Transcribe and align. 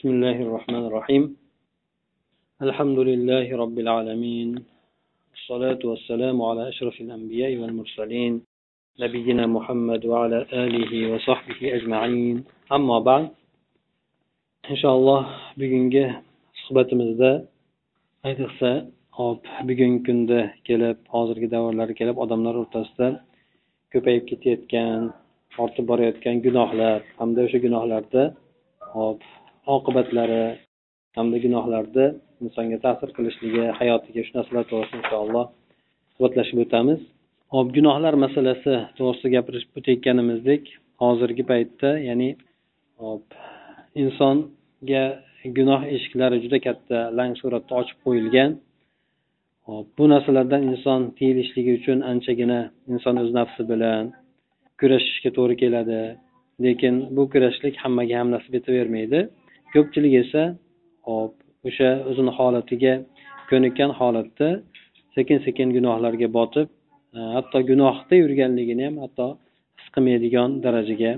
بسم 0.00 0.09
الله 0.09 0.37
الرحمن 0.47 0.83
الرحيم 0.89 1.23
الحمد 2.67 2.99
لله 3.09 3.47
رب 3.63 3.77
العالمين 3.79 4.49
الصلاة 5.37 5.81
والسلام 5.89 6.37
على 6.49 6.61
أشرف 6.71 6.95
الأنبياء 7.01 7.51
والمرسلين 7.61 8.33
نبينا 9.03 9.45
محمد 9.57 10.01
وعلى 10.11 10.39
آله 10.63 10.91
وصحبه 11.11 11.59
أجمعين 11.77 12.37
أما 12.71 12.97
بعد 12.99 13.25
إن 14.71 14.75
شاء 14.81 14.93
الله 14.95 15.21
bugungi 15.59 16.05
suhbatimizda 16.63 17.31
ayniqsa 18.23 18.71
hop 19.11 19.43
bugungi 19.67 19.99
kunda 20.07 20.39
kelib 20.67 20.97
hozirgi 21.13 21.47
davrlarga 21.53 21.93
kelib 21.99 22.17
odamlar 22.23 22.55
o'rtasida 22.61 23.07
ko'payib 23.93 24.23
ketayotgan 24.29 24.99
ortib 25.63 25.85
borayotgan 25.91 26.35
gunohlar 26.45 26.99
hamda 27.19 27.39
o'sha 27.47 27.59
gunohlarda 27.65 28.23
hop 28.95 29.19
oqibatlari 29.75 30.43
hamda 31.17 31.37
gunohlarni 31.45 32.05
insonga 32.43 32.77
ta'sir 32.85 33.09
qilishligi 33.17 33.65
hayotiga 33.79 34.21
shu 34.27 34.31
narsalar 34.37 34.65
to'g'risida 34.71 34.97
inshaalloh 35.01 35.45
suhbatlashib 36.13 36.57
o'tamiz. 36.65 36.99
Hop 37.53 37.67
gunohlar 37.77 38.13
masalasi 38.25 38.73
to'g'risida 38.97 39.29
gapirishib 39.35 39.71
o'tayotganimizdek 39.79 40.63
hozirgi 41.03 41.43
paytda 41.51 41.89
ya'ni 42.07 42.29
hop 43.03 43.25
insonga 44.03 45.03
gunoh 45.57 45.81
eshiklari 45.95 46.37
juda 46.43 46.59
katta 46.67 46.97
lang 47.17 47.31
suratda 47.41 47.73
ochib 47.81 47.97
qo'yilgan. 48.05 48.51
Hop 49.69 49.87
bu 49.97 50.03
narsalardan 50.13 50.61
inson 50.71 51.01
tiyilishligi 51.17 51.71
uchun 51.79 51.99
anchagina 52.11 52.59
inson 52.93 53.15
o'z 53.23 53.31
nafsi 53.39 53.61
bilan 53.71 54.03
kurashishga 54.79 55.29
to'g'ri 55.37 55.55
keladi. 55.63 56.01
Lekin 56.65 56.95
bu 57.15 57.23
kurashlik 57.33 57.75
hammaga 57.83 58.15
ham 58.19 58.29
nasib 58.35 58.53
etavermaydi. 58.59 59.19
Ko'pchilik 59.73 60.13
esa 60.23 60.43
hop 61.09 61.33
o'sha 61.67 61.89
o'zini 62.09 62.31
holatiga 62.37 62.93
ko'nikkan 63.49 63.91
holatda 63.99 64.49
sekin 65.15 65.37
sekin 65.45 65.67
gunohlarga 65.77 66.27
botib 66.37 66.67
e, 67.17 67.19
hatto 67.35 67.57
gunohda 67.71 68.13
yurganligini 68.23 68.83
ham 68.87 68.97
hatto 69.03 69.27
his 69.79 69.87
qilmaydigan 69.95 70.49
darajaga 70.65 71.11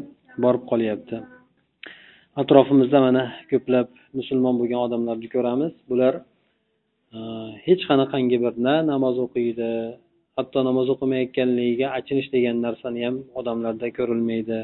borib 0.44 0.64
qolyapti. 0.72 1.18
Atrofimizda 2.42 3.00
mana 3.08 3.24
ko'plab 3.52 3.88
musulmon 4.20 4.56
bo'lgan 4.60 4.82
odamlarni 4.88 5.28
ko'ramiz. 5.36 5.74
Bular 5.90 6.14
e, 7.18 7.20
hech 7.68 7.84
qanaqangi 7.90 8.38
bir 8.46 8.54
na 8.66 8.76
namoz 8.92 9.16
o'qiydi 9.26 9.70
hatto 10.38 10.60
namoz 10.70 10.88
o'qimayotganligiga 10.94 11.88
achinish 11.98 12.30
degan 12.36 12.58
narsani 12.66 13.02
ham 13.08 13.16
odamlarda 13.40 13.88
ko'rilmaydi. 13.98 14.60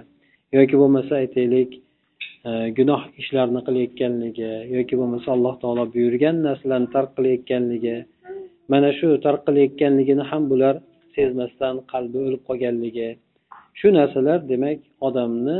Yoki 0.58 0.76
bo'lmasa 0.82 1.14
aytaylik 1.24 1.72
e, 1.78 1.82
Э, 2.50 2.52
gunoh 2.78 3.02
ishlarni 3.22 3.62
qilayotganligi 3.68 4.52
yoki 4.76 4.96
bo'lmasa 5.00 5.28
alloh 5.36 5.56
taolo 5.64 5.84
buyurgan 5.96 6.38
narsalarni 6.48 6.90
tark 6.96 7.10
qilayotganligi 7.18 7.96
mana 8.72 8.90
shu 9.00 9.08
tark 9.26 9.42
qilayotganligini 9.48 10.24
ham 10.32 10.44
bular 10.52 10.76
sezmasdan 11.16 11.76
qalbi 11.92 12.18
o'lib 12.26 12.42
qolganligi. 12.50 13.10
Shu 13.80 13.88
narsalar 13.98 14.40
demak 14.52 14.80
odamni 15.08 15.60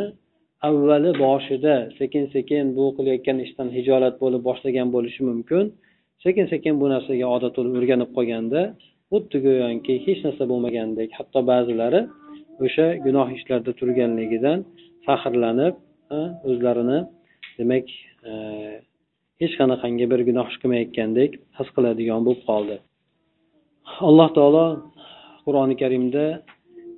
avvali 0.68 1.12
boshida 1.26 1.76
sekin 2.00 2.24
sekin 2.36 2.64
bu 2.78 2.86
qilayotgan 2.98 3.38
ishdan 3.46 3.68
hijolat 3.78 4.16
bo'lib 4.24 4.42
boshlagan 4.50 4.88
bo'lishi 4.96 5.22
mumkin. 5.30 5.66
Sekin 6.24 6.46
sekin 6.54 6.74
bu 6.82 6.86
narsaga 6.94 7.28
odat 7.36 7.54
bo'lib 7.58 7.74
o'rganib 7.80 8.10
qolganda 8.18 8.62
xuddi 9.12 9.38
go'yoki 9.46 9.94
hech 10.06 10.20
narsa 10.28 10.44
bo'lmagandek 10.52 11.10
hatto 11.20 11.40
ba'zilari 11.52 12.02
o'sha 12.66 12.88
gunoh 13.06 13.28
ishlarda 13.38 13.72
turganligidan 13.80 14.60
faxrlanib 15.06 15.76
o'zlarini. 16.50 17.00
Demak 17.60 17.88
e, 18.30 18.32
hech 19.42 19.54
qanaqangi 19.60 20.06
bir 20.12 20.22
gunoh 20.30 20.48
ish 20.52 20.60
qilmayotgandek 20.62 21.32
his 21.58 21.70
qiladigan 21.76 22.22
bo'lib 22.28 22.42
qoldi. 22.50 22.78
Alloh 24.10 24.30
taolo 24.38 24.66
qur'oni 25.46 25.76
karimda 25.82 26.26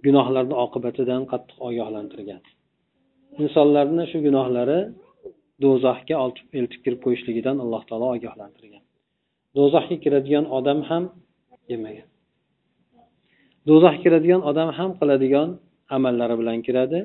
gunohlarni 0.05 0.55
oqibatidan 0.65 1.21
qattiq 1.31 1.57
ogohlantirgan. 1.67 2.41
Insonlarni 3.43 4.03
shu 4.11 4.17
gunohlari 4.27 4.79
do'zaxga 5.63 6.15
eltib 6.59 6.79
kirib 6.85 6.99
qo'yishligidan 7.05 7.57
alloh 7.63 7.81
taolo 7.89 8.07
ogohlantirgan. 8.15 8.83
Do'zaxga 9.57 9.97
kiradigan 10.03 10.45
odam 10.57 10.79
ham 10.89 11.03
yemagan. 11.71 12.07
Do'zaxga 13.69 14.01
kiradigan 14.03 14.41
odam 14.49 14.69
ham 14.77 14.91
qiladigan 14.99 15.49
amallari 15.95 16.35
bilan 16.41 16.59
kiradi. 16.67 16.99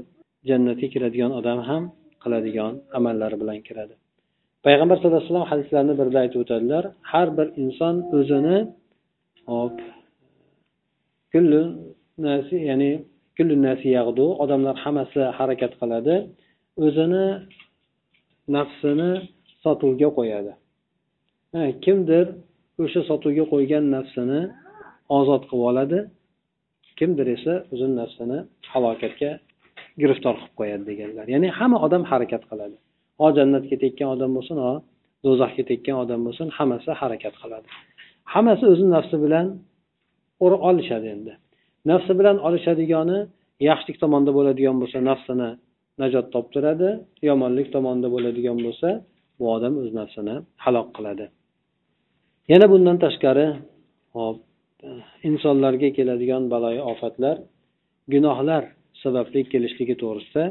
Jannatga 0.48 0.86
kiradigan 0.94 1.32
odam 1.40 1.58
ham 1.68 1.82
qiladigan 2.22 2.72
amallari 2.98 3.36
bilan 3.42 3.58
kiradi. 3.66 3.94
Payg'ambar 4.66 4.96
sallallohu 4.96 5.20
alayhi 5.20 5.30
vasallam 5.30 5.50
hadislarni 5.52 5.94
birida 6.00 6.18
aytib 6.24 6.38
o'tadilar 6.44 6.84
har 7.12 7.28
bir 7.38 7.48
inson 7.62 7.94
o'zini 8.18 8.58
hop 9.52 9.76
ya'ni 12.70 12.92
yag'du 13.96 14.26
odamlar 14.42 14.74
hammasi 14.84 15.20
harakat 15.38 15.72
qiladi 15.80 16.14
o'zini 16.86 17.26
nafsini 18.56 19.10
sotuvga 19.64 20.08
qo'yadi. 20.18 20.52
Kimdir 21.84 22.26
o'sha 22.82 23.00
sotuvga 23.10 23.44
qo'ygan 23.52 23.84
nafsini 23.96 24.40
ozod 25.18 25.42
qilib 25.50 25.66
oladi 25.70 25.98
kimdir 26.98 27.26
esa 27.36 27.54
o'zini 27.72 27.94
nafsini 28.02 28.38
halokatga 28.72 29.30
giriftor 30.00 30.34
qilib 30.38 30.54
qo'yadi 30.60 30.84
deganlar. 30.90 31.24
Ya'ni 31.34 31.48
hamma 31.58 31.78
odam 31.86 32.02
harakat 32.10 32.42
qiladi. 32.50 32.76
Ho 33.20 33.26
jannatga 33.38 33.76
tekkan 33.84 34.08
odam 34.14 34.30
bo'lsin 34.36 34.56
ho 34.64 34.74
do'zaxga 35.24 35.64
tekkan 35.70 35.96
odam 36.04 36.20
bo'lsin 36.26 36.48
hammasi 36.56 36.90
harakat 37.00 37.34
qiladi. 37.42 37.66
Hammasi 38.32 38.64
o'zini 38.72 38.90
nafsi 38.96 39.16
bilan 39.24 39.46
olishadi 40.68 41.06
endi. 41.14 41.32
Nafsi 41.90 42.12
bilan 42.18 42.36
olishadigani 42.46 43.18
yaxshilik 43.68 43.96
tomonda 44.02 44.30
bo'ladigan 44.38 44.76
bo'lsa 44.82 44.98
nafsini 45.10 45.50
najot 46.02 46.26
toptiradi 46.34 46.88
yomonlik 47.28 47.68
tomonda 47.74 48.08
bo'ladigan 48.14 48.58
bo'lsa 48.66 48.88
bu 49.38 49.44
odam 49.56 49.74
o'z 49.82 49.90
nafsini 50.00 50.34
halok 50.64 50.88
qiladi. 50.96 51.26
Yana 52.52 52.66
bundan 52.72 52.96
tashqari 53.04 53.46
hop 54.16 54.36
insonlarga 55.28 55.88
keladigan 55.96 56.42
baloyi 56.52 56.80
ofatlar 56.92 57.36
gunohlar. 58.12 58.64
Sababli 59.02 59.40
kelishligi 59.52 59.94
to'g'risida 60.02 60.44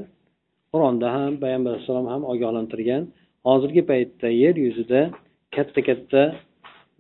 qur'onda 0.72 1.08
ham 1.16 1.34
payg'ambar 1.44 1.72
alayhissalom 1.72 2.08
ham 2.14 2.22
ogohlantirgan. 2.32 3.04
Hozirgi 3.48 3.82
paytda 3.92 4.28
yer 4.44 4.56
yuzida 4.66 5.02
katta 5.56 5.82
katta 5.90 6.22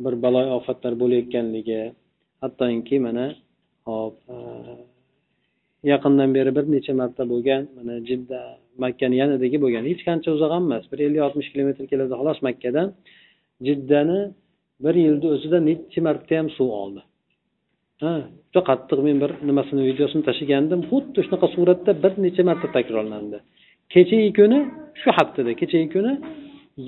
bir 0.03 0.13
baloy 0.23 0.47
ofatlar 0.57 0.93
bo'layotganligi 1.01 1.81
hattoki 2.41 2.97
mana 3.07 3.25
hop 3.89 4.15
e, 4.35 4.37
yaqindan 5.91 6.29
beri 6.37 6.51
bir 6.57 6.65
necha 6.75 6.93
marta 7.01 7.23
bo'lgan 7.33 7.61
mana 7.77 7.95
jidda 8.09 8.39
makkani 8.83 9.15
yanidagi 9.21 9.57
bo'lgan 9.63 9.83
hech 9.89 10.01
qancha 10.07 10.29
uzoq 10.35 10.51
ham 10.55 10.63
emas 10.69 10.85
bir 10.91 10.99
ellik 11.05 11.21
oltmish 11.27 11.49
kilometr 11.53 11.83
keladi 11.91 12.13
xolos 12.19 12.39
makkadan 12.47 12.87
jiddani 13.67 14.19
bir 14.83 14.95
yilni 15.05 15.27
o'zida 15.35 15.59
necha 15.69 16.01
marta 16.07 16.33
ham 16.39 16.47
suv 16.57 16.69
oldi. 16.81 17.01
Ha 18.03 18.13
juda 18.53 18.61
qattiq 18.69 18.99
men 19.07 19.17
bir 19.23 19.31
nimasini 19.49 19.81
videosini 19.89 20.23
tashlagandim. 20.29 20.79
Xuddi 20.91 21.19
shunaqa 21.25 21.47
suratda 21.55 21.91
bir 22.03 22.13
necha 22.25 22.43
marta 22.49 22.67
takrorlandi. 22.77 23.37
Kechagi 23.93 24.29
kuni 24.39 24.59
shu 25.01 25.09
haftada 25.17 25.51
kechagi 25.61 25.87
kuni 25.95 26.13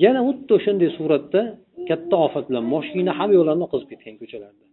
yana 0.04 0.22
xuddi 0.28 0.52
o'shanday 0.58 0.90
suratda 0.98 1.42
katta 1.90 2.16
ofat 2.28 2.46
bilan 2.50 2.66
moshina 2.74 3.12
hamma 3.20 3.34
yo'llarni 3.38 3.64
oqizib 3.68 3.88
ketgan 3.92 4.16
ko'chalarda. 4.22 4.64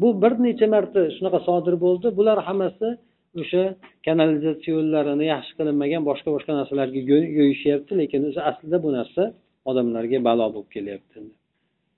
Bu 0.00 0.08
bir 0.22 0.32
necha 0.46 0.66
marta 0.74 1.00
shunaqa 1.16 1.38
sodir 1.48 1.74
bo'ldi. 1.84 2.06
Bular 2.18 2.38
hammasi 2.48 2.88
o'sha 3.40 3.62
kanalizatsiya 4.06 4.72
yo'llarini 4.76 5.24
yaxshi 5.34 5.52
qilinmagan 5.58 6.02
boshqa 6.10 6.28
boshqa 6.36 6.52
narsalarga 6.60 7.00
yo'yishyapti 7.38 7.92
lekin 8.00 8.20
o'zi 8.28 8.40
aslida 8.50 8.78
bu 8.84 8.90
narsa 8.98 9.22
odamlarga 9.70 10.18
balo 10.28 10.46
bo'lib 10.54 10.70
kelyapti. 10.76 11.18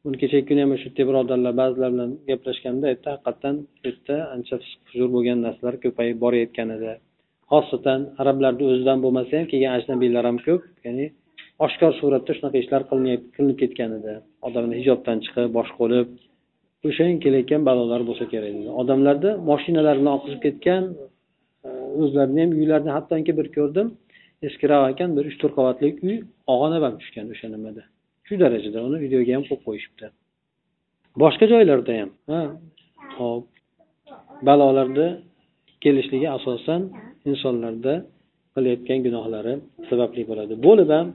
Buni 0.04 0.16
kechagi 0.22 0.44
kuni 0.48 0.60
ham 0.64 0.72
shu 0.82 0.88
yerda 0.88 1.02
birodarlar 1.08 1.52
ba'zilar 1.62 1.90
bilan 1.94 2.10
gaplashganda 2.30 2.86
aytdi 2.92 3.08
haqiqatdan 3.12 3.54
bu 3.72 3.88
yerda 3.88 4.16
ancha 4.34 4.54
huzur 4.88 5.08
bo'lgan 5.14 5.38
narsalar 5.46 5.74
ko'payib 5.84 6.16
borayotgan 6.24 6.68
edi. 6.76 6.92
Xosatan 7.52 8.00
arablarni 8.20 8.64
o'zidan 8.72 8.98
bo'lmasa 9.04 9.32
ham 9.38 9.46
kelgan 9.52 9.72
ajnabiylar 9.78 10.24
ham 10.30 10.38
ko'p 10.46 10.62
ya'ni 10.86 11.06
oshkor 11.66 11.92
suratda 12.00 12.32
shunaqa 12.38 12.58
ishlar 12.64 12.82
qilinib 12.90 13.56
ketgan 13.62 13.90
edi. 13.98 14.12
Odamlar 14.46 14.76
hijobdan 14.80 15.16
chiqib 15.24 15.48
bosh 15.58 15.70
qo'lib 15.80 16.06
o'sha 16.88 17.04
kelayotgan 17.24 17.62
balolar 17.68 18.00
bo'lsa 18.08 18.24
kerak 18.32 18.52
dedi. 18.58 18.70
Odamlarni 18.82 19.30
moshinalar 19.50 19.94
bilan 20.00 20.12
oqizib 20.18 20.40
ketgan 20.46 20.84
e, 21.66 21.70
o'zlarini 22.02 22.40
ham 22.44 22.50
uylarini 22.60 22.92
hattoki 22.96 23.32
bir 23.38 23.46
ko'rdim 23.56 23.88
eskiroq 24.48 24.82
ekan 24.92 25.10
bir 25.16 25.24
uch 25.30 25.36
to'rt 25.42 25.54
qavatli 25.58 25.86
uy 26.06 26.16
og'anab 26.54 26.82
ham 26.86 26.94
tushgan 27.02 27.26
o'sha 27.34 27.48
nimada. 27.56 27.82
Shu 28.32 28.38
darajada 28.44 28.78
uni 28.88 28.98
videoga 29.04 29.32
ham 29.36 29.44
qo'yib 29.48 29.62
qo'yishibdi. 29.66 30.06
Boshqa 31.22 31.44
joylarda 31.52 31.92
ham 32.00 32.10
ha? 32.30 32.40
Hop 33.18 33.44
balolarni 34.48 35.08
kelishligi 35.84 36.28
asosan 36.38 36.80
insonlarda 37.30 37.94
qilayotgan 38.54 38.98
gunohlari 39.06 39.54
sababli 39.90 40.22
bo'ladi. 40.30 40.54
Bo'lib 40.66 40.88
ham 40.96 41.06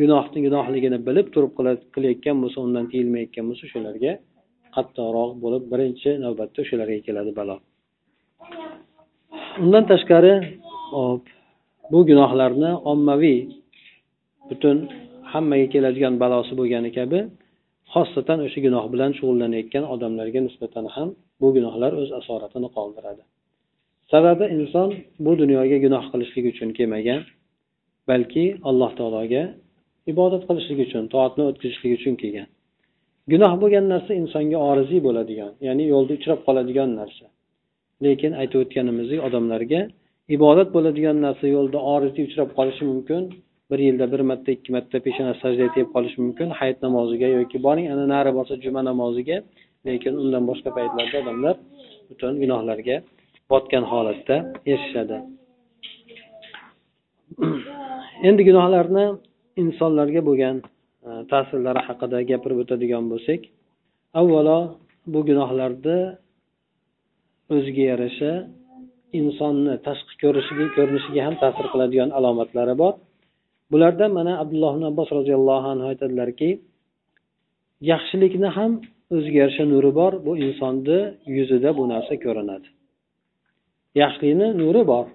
gunohni 0.00 0.38
gunohligini 0.46 0.98
bilib 1.08 1.26
turib 1.34 1.52
qilayotgan 1.94 2.36
bo'lsa 2.42 2.58
undan 2.66 2.84
tiyilmayotgan 2.92 3.44
bo'lsa 3.50 3.64
shularga 3.72 4.12
qattiqroq 4.76 5.30
bo'lib 5.44 5.62
birinchi 5.72 6.10
navbatda 6.24 6.58
o'shalarga 6.64 6.98
keladi 7.06 7.32
balo. 7.40 7.56
Undan 9.64 9.84
tashqari 9.92 10.34
hop 10.96 11.22
bu 11.92 11.98
gunohlarni 12.10 12.70
ommaviy 12.92 13.40
butun 14.50 14.76
hammaga 15.32 15.66
keladigan 15.74 16.14
balosi 16.22 16.52
bo'lgani 16.60 16.90
kabi 16.98 17.18
xosatan 17.92 18.38
o'sha 18.46 18.58
gunoh 18.66 18.84
bilan 18.92 19.10
shug'ullanayotgan 19.18 19.84
odamlarga 19.94 20.40
nisbatan 20.48 20.86
ham 20.94 21.08
bu 21.40 21.48
gunohlar 21.56 21.92
o'z 22.00 22.10
asoratini 22.20 22.68
qoldiradi. 22.76 23.22
Sababi 24.12 24.44
inson 24.56 24.88
bu 25.24 25.32
dunyoga 25.42 25.76
gunoh 25.84 26.04
qilishlik 26.12 26.44
uchun 26.52 26.68
kelmagan 26.78 27.20
balki 28.10 28.44
alloh 28.68 28.90
taologa 28.98 29.42
ibodat 30.12 30.42
qilishlik 30.48 30.78
uchun 30.86 31.02
toatni 31.14 31.42
o'tkazishlik 31.50 31.92
uchun 31.98 32.14
kelgan. 32.22 32.48
Gunoh 33.32 33.52
bo'lgan 33.62 33.84
narsa 33.92 34.12
insonga 34.22 34.58
oriziy 34.70 35.00
bo'ladigan 35.06 35.52
ya'ni 35.66 35.84
yo'lda 35.92 36.12
uchrab 36.18 36.40
qoladigan 36.46 36.90
narsa. 37.00 37.26
Lekin 38.04 38.32
aytib 38.40 38.58
o'tganimizdek 38.64 39.20
odamlarga 39.28 39.80
ibodat 40.36 40.68
bo'ladigan 40.76 41.16
narsa 41.26 41.46
yo'lda 41.56 41.78
oriziy 41.94 42.24
uchrab 42.28 42.50
qolishi 42.58 42.84
mumkin 42.92 43.22
bir 43.70 43.78
yilda 43.86 44.06
bir 44.12 44.20
marta 44.30 44.50
ikki 44.56 44.70
marta 44.76 44.98
peshona 45.06 45.34
sajda 45.42 45.66
tegib 45.74 45.90
qolishi 45.94 46.18
mumkin 46.24 46.48
hayit 46.58 46.78
namoziga 46.86 47.28
yoki 47.38 47.58
boring 47.66 47.86
ana 47.94 48.04
nari 48.14 48.30
borsa 48.38 48.54
juma 48.64 48.80
namoziga 48.90 49.36
lekin 49.86 50.14
undan 50.22 50.42
boshqa 50.50 50.70
paytlarda 50.78 51.16
odamlar 51.22 51.56
butun 52.08 52.32
gunohlarga 52.42 52.96
botgan 53.52 53.84
holatda 53.92 54.36
erishadi. 54.72 55.18
Endi 58.28 58.42
gunohlarni 58.48 59.04
insonlarga 59.62 60.20
bo'lgan 60.28 60.56
e, 61.06 61.10
ta'sirlari 61.32 61.80
haqida 61.88 62.18
gapirib 62.30 62.58
o'tadigan 62.62 63.04
bo'lsak 63.12 63.40
avvalo 64.20 64.58
bu 65.12 65.20
gunohlarni 65.28 65.98
o'ziga 67.54 67.84
yarasha 67.92 68.32
insonni 69.20 69.74
tashqi 69.86 70.14
ko'rinishiga 70.22 71.20
ham 71.26 71.34
ta'sir 71.42 71.66
qiladigan 71.72 72.10
alomatlari 72.18 72.74
bor. 72.82 72.94
Bulardan 73.72 74.10
mana 74.18 74.32
abdulloh 74.42 74.72
ibn 74.76 74.84
abbos 74.90 75.08
roziyallohu 75.18 75.66
anhu 75.72 75.86
aytadilarki 75.92 76.50
yaxshilikni 77.90 78.48
ham 78.56 78.72
o'ziga 79.14 79.38
yarasha 79.42 79.64
nuri 79.72 79.90
bor 80.00 80.12
bu 80.26 80.32
insonni 80.46 80.98
yuzida 81.36 81.70
bu 81.78 81.84
narsa 81.92 82.14
ko'rinadi. 82.24 82.68
Yaxshilikni 84.02 84.48
nuri 84.62 84.82
bor 84.92 85.06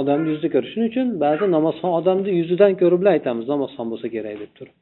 odamni 0.00 0.28
yuzida 0.32 0.48
ko'rish. 0.54 0.70
Shuning 0.72 0.90
uchun 0.92 1.06
ba'zi 1.24 1.44
namozxon 1.56 1.90
odamni 2.00 2.30
yuzidan 2.40 2.72
ko'rib 2.82 3.02
aytamiz 3.14 3.46
namozxon 3.52 3.86
bo'lsa 3.92 4.06
kerak 4.14 4.36
deb 4.42 4.52
turib. 4.58 4.76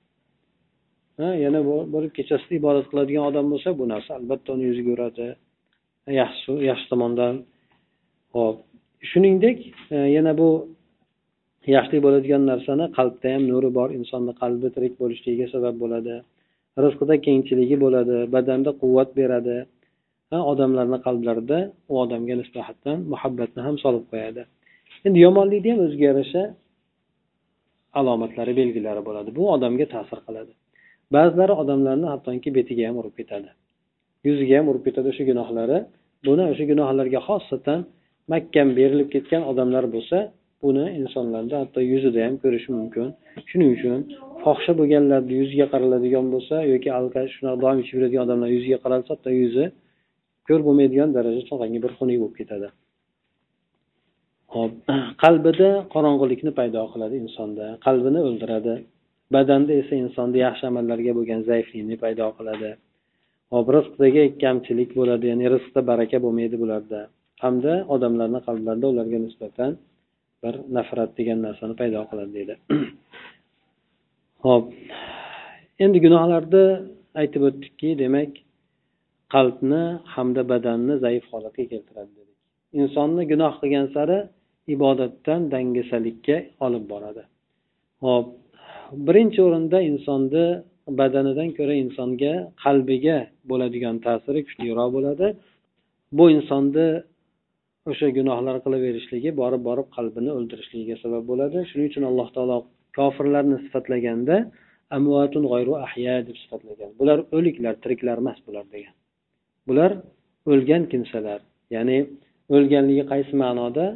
Ha 1.19 1.29
yana 1.45 1.61
bir 1.93 2.05
kechasida 2.17 2.55
ibodat 2.61 2.87
qiladigan 2.91 3.25
odam 3.31 3.47
bo'lsa 3.53 3.69
bu 3.81 3.85
narsa 3.93 4.11
albatta 4.19 4.49
uni 4.57 4.65
yuziga 4.71 4.91
uradi. 4.97 5.27
Yaxshi 6.21 6.51
yaxshi 6.71 6.87
tomondan. 6.93 7.35
Ho'p 8.35 8.57
shuningdek 9.11 9.59
e, 9.97 9.97
yana 10.17 10.33
bu 10.41 10.49
yaxshilik 11.75 12.01
bo'ladigan 12.07 12.43
narsani 12.51 12.85
qalbda 12.99 13.29
ham 13.35 13.43
nuri 13.53 13.71
bor 13.79 13.89
insonni 13.99 14.33
qalbi 14.43 14.69
tirik 14.75 14.95
bo'lishligiga 15.03 15.47
sabab 15.55 15.75
bo'ladi. 15.83 16.15
Rizqida 16.85 17.15
kengchiligi 17.27 17.77
bo'ladi 17.85 18.17
badanda 18.35 18.71
quvvat 18.83 19.11
beradi. 19.21 19.57
Odamlarni 20.53 20.99
qalblarida 21.07 21.59
u 21.93 21.95
odamga 22.05 22.35
nisbatan 22.43 22.97
muhabbatni 23.13 23.61
ham 23.67 23.77
solib 23.85 24.05
qo'yadi. 24.13 24.43
Endi 25.07 25.19
yomonlikni 25.27 25.71
ham 25.73 25.81
o'ziga 25.87 26.05
yarasha 26.11 26.43
alomatlari 28.01 28.53
belgilari 28.61 29.03
bo'ladi. 29.09 29.31
Bu 29.39 29.45
odamga 29.55 29.87
ta'sir 29.95 30.19
qiladi. 30.27 30.53
Ba'zilari 31.15 31.55
odamlarni 31.63 32.07
hattoki 32.13 32.51
betiga 32.59 32.85
ham 32.89 32.97
urib 33.01 33.15
ketadi. 33.21 33.51
Yuziga 34.27 34.55
ham 34.59 34.67
urib 34.71 34.83
ketadi 34.87 35.07
o'sha 35.13 35.25
gunohlari. 35.31 35.79
Buni 36.27 36.45
o'sha 36.53 36.65
gunohlarga 36.71 37.21
xosatan 37.29 37.81
mahkam 38.33 38.69
berilib 38.79 39.09
ketgan 39.15 39.43
odamlar 39.51 39.85
bo'lsa 39.95 40.19
buni 40.63 40.85
insonlarda 41.03 41.57
hatto 41.63 41.81
yuzida 41.93 42.21
ham 42.27 42.35
ko'rish 42.43 42.67
mumkin. 42.77 43.07
Shuning 43.51 43.71
uchun 43.77 43.99
fohisha 44.43 44.73
bo'lganlarni 44.81 45.35
yuziga 45.41 45.67
qaraladigan 45.73 46.27
bo'lsa 46.35 46.57
yoki 46.73 46.89
shunaqa 47.35 47.59
doim 47.65 47.79
ichib 47.83 47.95
yuradigan 47.99 48.23
odamlar 48.27 48.49
yuziga 48.57 48.79
qaralsa 48.85 49.11
hatto 49.15 49.31
yuzi 49.43 49.65
ko'r 50.49 50.61
bo'lmaydigan 50.67 51.11
darajada 51.17 51.47
tog'angi 51.53 51.79
bir 51.85 51.93
xunuk 51.99 52.19
bo'lib 52.23 52.37
ketadi. 52.41 52.69
Hop 54.55 54.73
qalbida 55.23 55.71
qorong'ulikni 55.95 56.53
paydo 56.59 56.83
qiladi 56.93 57.17
insonda. 57.25 57.67
Qalbini 57.87 58.21
o'ldiradi. 58.29 58.75
Badanda 59.35 59.73
esa 59.83 59.95
insonda 60.05 60.37
yaxshi 60.47 60.65
amallarga 60.71 61.13
bo'lgan 61.19 61.41
zaiflikni 61.51 61.97
paydo 62.05 62.27
qiladi. 62.39 62.71
Hop 63.55 63.67
rizqdagi 63.77 64.23
kamchilik 64.43 64.91
bo'ladi 64.99 65.25
ya'ni 65.33 65.47
rizqda 65.55 65.81
baraka 65.91 66.19
bo'lmaydi 66.25 66.57
bularda. 66.63 67.01
Hamda 67.45 67.73
odamlarni 67.95 68.41
qalblarida 68.49 68.87
ularga 68.93 69.19
nisbatan 69.27 69.71
bir 70.43 70.55
nafrat 70.77 71.11
degan 71.19 71.39
narsani 71.47 71.75
paydo 71.81 72.01
qiladi 72.11 72.33
deydi. 72.39 72.55
Ho'p 74.47 74.65
endi 75.85 75.99
gunohlarni 76.07 76.65
aytib 77.21 77.43
o'tdikki 77.49 77.91
demak 78.03 78.33
qalbni 79.35 79.83
hamda 80.15 80.43
badanni 80.53 80.95
zaif 81.05 81.25
holatga 81.33 81.65
keltiradi 81.73 82.13
dedik. 82.19 82.37
Insonni 82.81 83.23
gunoh 83.33 83.53
qilgan 83.61 83.87
sari 83.97 84.19
ibodatdan 84.75 85.41
dangasalikka 85.55 86.37
olib 86.67 86.85
boradi. 86.93 87.23
Ho'p 88.05 88.27
birinchi 89.07 89.41
o'rinda 89.47 89.79
insonni 89.91 90.47
badanidan 91.01 91.51
ko'ra 91.59 91.75
insonga 91.85 92.35
qalbiga 92.65 93.19
bo'ladigan 93.51 93.97
ta'siri 94.07 94.41
kuchliroq 94.49 94.91
bo'ladi. 94.97 95.27
Bu 96.17 96.25
insonni 96.37 96.87
o'sha 97.91 98.09
gunohlar 98.19 98.57
qilaverishligi 98.65 99.31
borib 99.41 99.63
borib 99.69 99.89
qalbini 99.97 100.31
o'ldirishligiga 100.39 100.97
sabab 101.05 101.25
bo'ladi. 101.31 101.59
Shuning 101.71 101.87
uchun 101.91 102.05
alloh 102.11 102.29
taolo 102.37 102.57
kofirlarni 102.99 103.57
sifatlaganda 103.65 104.37
amvatun 104.97 105.45
g'oyru 105.53 105.73
ahya 105.87 106.15
deb 106.29 106.37
sifatlagan. 106.43 106.91
Bular 107.01 107.19
o'liklar 107.37 107.75
tiriklar 107.83 108.17
emas 108.23 108.39
bular 108.47 108.65
degan. 108.75 108.95
Bular 109.69 109.91
o'lgan 110.53 110.83
kimsalar 110.93 111.41
ya'ni 111.75 111.99
o'lganligi 112.55 113.05
qaysi 113.13 113.33
ma'noda? 113.43 113.87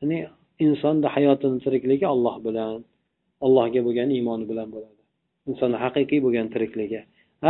Ya'ni 0.00 0.18
insonni 0.64 1.08
hayotini 1.16 1.58
tirikligi 1.64 2.06
olloh 2.14 2.36
bilan 2.46 2.72
allohga 3.46 3.80
bo'lgan 3.86 4.08
iymoni 4.16 4.44
bilan 4.50 4.68
bo'ladi. 4.74 5.00
Insonni 5.50 5.78
haqiqiy 5.84 6.20
bo'lgan 6.26 6.46
tirikligi. 6.54 7.00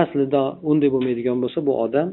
Aslida 0.02 0.42
unday 0.70 0.90
bo'lmaydigan 0.94 1.36
bo'lsa 1.42 1.58
bu 1.68 1.72
odam 1.84 2.08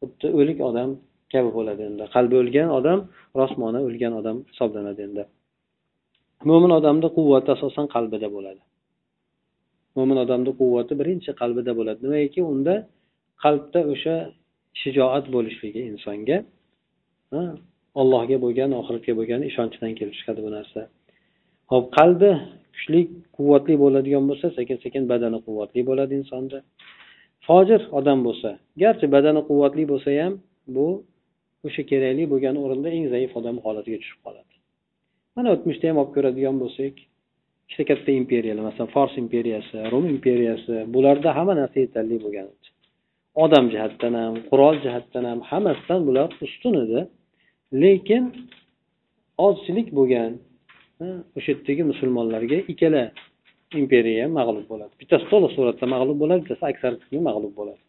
xuddi 0.00 0.28
o'lik 0.38 0.58
odam 0.68 0.90
kabi 1.34 1.50
bo'ladi 1.58 1.82
endi. 1.88 2.04
Qalbi 2.14 2.34
o'lgan 2.42 2.68
odam 2.78 2.98
rosmona 3.40 3.80
o'lgan 3.88 4.12
odam 4.20 4.36
hisoblanadi 4.50 5.00
endi. 5.08 5.22
Mo'min 6.48 6.72
odamni 6.78 7.08
quvvati 7.16 7.48
asosan 7.56 7.86
qalbida 7.94 8.28
bo'ladi. 8.36 8.62
Mo'min 9.96 10.18
odamni 10.24 10.52
quvvati 10.60 10.92
birinchi 11.00 11.30
qalbida 11.40 11.72
bo'ladi. 11.78 12.00
Nimagaki 12.06 12.40
unda 12.52 12.74
qalbda 13.44 13.80
o'sha 13.92 14.16
shijoat 14.80 15.24
bo'lishligi 15.34 15.80
insonga 15.92 16.38
allohga 18.00 18.36
bo'lgan 18.44 18.70
oxiratga 18.80 19.12
bo'lgan 19.18 19.40
ishonchdan 19.50 19.92
kelib 19.98 20.14
chiqadi 20.18 20.40
bu 20.46 20.50
narsa. 20.56 20.80
Ho'p 21.72 21.86
qalbi 21.98 22.30
kuchli 22.74 23.00
quvvatli 23.36 23.74
bo'ladigan 23.82 24.24
bo'lsa 24.30 24.46
sekin 24.58 24.76
sekin 24.84 25.02
badani 25.12 25.38
quvvatli 25.46 25.80
bo'ladi 25.90 26.12
insonda. 26.20 26.58
Fojir 27.46 27.80
odam 27.98 28.18
bo'lsa 28.26 28.50
garchi 28.82 29.06
badani 29.14 29.42
quvvatli 29.48 29.84
bo'lsa 29.92 30.10
ham 30.20 30.34
bu 30.76 30.86
o'sha 31.66 31.82
kerakli 31.90 32.24
bo'lgan 32.32 32.56
o'rinda 32.64 32.88
eng 32.96 33.06
zaif 33.14 33.32
odam 33.40 33.56
holatiga 33.64 33.98
tushib 34.02 34.20
qoladi. 34.26 34.52
Mana 35.36 35.48
o'tmishda 35.54 35.84
ham 35.90 35.98
olib 36.02 36.12
ko'radigan 36.16 36.56
bo'lsak 36.62 36.94
ikkita 37.64 37.84
katta 37.90 38.10
imperiyalar 38.20 38.62
masalan 38.68 38.90
fors 38.96 39.14
imperiyasi 39.24 39.76
rum 39.92 40.04
imperiyasi 40.14 40.74
bularda 40.94 41.30
hamma 41.38 41.54
narsa 41.60 41.76
yetarli 41.84 42.16
bo'lgan 42.24 42.46
odam 43.44 43.64
jihatdan 43.72 44.14
ham 44.20 44.34
qurol 44.50 44.76
jihatdan 44.84 45.24
ham 45.30 45.40
hammasidan 45.50 46.00
bular 46.08 46.28
ustun 46.46 46.74
edi. 46.84 47.00
Lekin 47.82 48.24
ozchilik 49.46 49.88
bo'lgan 49.98 50.32
o'sha 51.36 51.50
yerdagi 51.52 51.82
musulmonlarga 51.90 52.58
ikkala 52.72 53.02
imperiya 53.82 54.20
ham 54.24 54.32
mag'lub 54.40 54.66
bo'ladi. 54.72 54.92
Bittasi 55.00 55.26
to'liq 55.32 55.52
suratda 55.56 55.86
mag'lub 55.94 56.18
bo'ladi 56.22 56.40
bittasi 56.44 56.64
aksar 56.72 56.92
qismi 57.00 57.20
mag'lub 57.28 57.52
bo'ladi. 57.58 57.82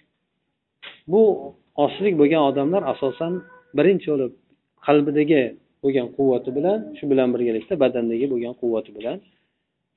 Bu 1.12 1.22
ozchilik 1.84 2.16
bo'lgan 2.22 2.44
odamlar 2.50 2.84
asosan 2.94 3.34
birinchi 3.78 4.08
bo'lib 4.14 4.32
qalbidagi 4.88 5.42
bo'lgan 5.84 6.08
quvvati 6.18 6.50
bilan 6.58 6.80
shu 6.98 7.04
bilan 7.12 7.30
birgalikda 7.36 7.74
badandagi 7.84 8.26
bo'lgan 8.34 8.54
quvvati 8.62 8.92
bilan 8.98 9.18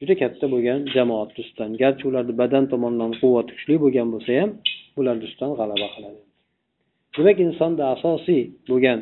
juda 0.01 0.15
katta 0.23 0.47
bo'lgan 0.55 0.79
jamoat 0.95 1.31
ustidan 1.43 1.71
garchi 1.83 2.05
ularni 2.11 2.35
badan 2.43 2.65
tomonidan 2.73 3.13
quvvati 3.21 3.51
kuchli 3.57 3.77
bo'lgan 3.85 4.09
bo'lsa 4.15 4.31
ham 4.41 4.51
ularni 5.01 5.25
ustidan 5.29 5.53
g'alaba 5.59 5.89
qiladi. 5.95 6.21
Demak 7.17 7.39
insonda 7.47 7.85
asosiy 7.95 8.43
bo'lgan 8.71 8.99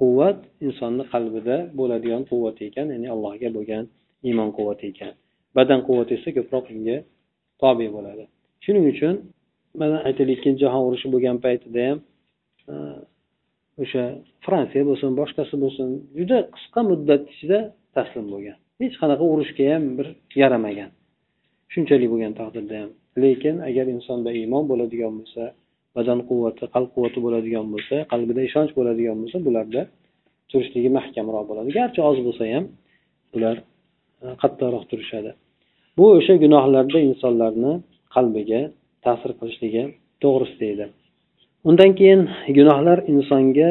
quvvat 0.00 0.38
insonni 0.66 1.04
qalbida 1.12 1.56
bo'ladigan 1.78 2.22
quvvat 2.30 2.56
ekan 2.68 2.86
ya'ni 2.94 3.08
allohga 3.14 3.48
bo'lgan 3.56 3.84
iymon 4.28 4.50
quvvati 4.56 4.84
ekan. 4.92 5.12
Badan 5.56 5.80
quvvati 5.86 6.12
esa 6.18 6.30
ko'proq 6.36 6.64
unga 6.74 6.96
tobe 7.62 7.86
bo'ladi. 7.96 8.24
Shuning 8.64 8.84
uchun 8.92 9.14
mana 9.80 9.96
aytaylik 10.08 10.36
ikkinchi 10.38 10.60
jahon 10.64 10.82
urushi 10.88 11.06
bo'lgan 11.14 11.36
paytida 11.44 11.80
ham 11.88 11.98
o'sha 13.82 14.04
fransiya 14.44 14.82
bo'lsin 14.88 15.10
boshqasi 15.20 15.54
bo'lsin 15.64 15.88
juda 16.18 16.38
qisqa 16.54 16.80
muddat 16.90 17.22
ichida 17.32 17.58
taslim 17.96 18.26
bo'lgan. 18.32 18.56
Hech 18.82 18.94
qanaqa 19.02 19.24
urushga 19.32 19.64
ham 19.72 19.84
bir 19.98 20.06
yaramagan. 20.42 20.90
Shunchalik 21.72 22.08
bo'lgan 22.12 22.32
taqdirda 22.40 22.76
ham. 22.82 22.90
Lekin 23.22 23.56
agar 23.68 23.86
insonda 23.96 24.30
iymon 24.40 24.64
bo'ladigan 24.70 25.12
bo'lsa 25.18 25.42
badan 25.96 26.18
quvvati 26.28 26.64
qalb 26.74 26.88
quvvati 26.94 27.18
bo'ladigan 27.26 27.66
bo'lsa 27.74 27.96
qalbida 28.12 28.40
ishonch 28.48 28.72
bo'ladigan 28.78 29.16
bo'lsa 29.22 29.38
bularda 29.46 29.82
turishligi 30.50 30.90
mahkamroq 30.98 31.44
bo'ladi. 31.50 31.68
Garchi 31.78 32.00
oz 32.10 32.18
bo'lsa 32.26 32.44
ham 32.54 32.64
bular 33.32 33.56
e, 34.24 34.26
qattiqroq 34.42 34.84
turishadi. 34.90 35.30
Bu 35.98 36.06
o'sha 36.18 36.34
gunohlarda 36.44 36.98
insonlarni 37.10 37.72
qalbiga 38.14 38.60
ta'sir 39.04 39.30
qilishligi 39.40 39.82
to'g'risida 40.22 40.66
edi. 40.74 40.86
Undan 41.64 41.90
keyin 41.98 42.20
gunohlar 42.56 42.98
insonga 43.12 43.70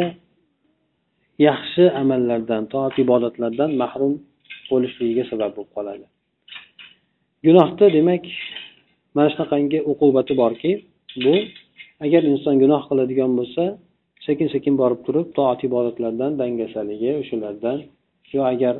yaxshi 1.47 1.83
amallardan 2.01 2.63
toat 2.73 2.95
ibodatlardan 3.03 3.71
mahrum 3.81 4.13
bo'lishligiga 4.69 5.23
sabab 5.31 5.51
bo'lib 5.57 5.71
qoladi. 5.77 6.05
Gunohda 7.47 7.85
demak 7.97 8.23
mana 9.15 9.29
shunaqangi 9.33 9.79
uqubati 9.91 10.33
borki 10.41 10.71
bu 11.23 11.35
agar 12.05 12.21
inson 12.31 12.55
gunoh 12.63 12.81
qiladigan 12.89 13.31
bo'lsa 13.39 13.63
sekin 14.27 14.47
sekin 14.55 14.73
borib 14.81 15.01
turib 15.05 15.27
toat 15.37 15.59
ibodatlardan 15.69 16.31
dangasaligi 16.41 17.11
o'shalardan 17.21 17.77
yo 18.33 18.41
agar 18.53 18.75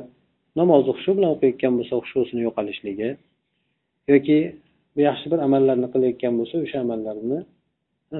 namozni 0.58 0.92
hushu 0.96 1.10
bilan 1.16 1.30
o'qiyotgan 1.34 1.72
bo'lsa 1.78 1.94
hushusini 2.00 2.40
yo'qolishligi 2.46 3.10
yoki 4.12 4.38
yaxshi 5.08 5.26
bir 5.32 5.40
amallarni 5.46 5.88
qilayotgan 5.94 6.34
bo'lsa 6.38 6.56
o'sha 6.64 6.78
amallarini 6.84 7.40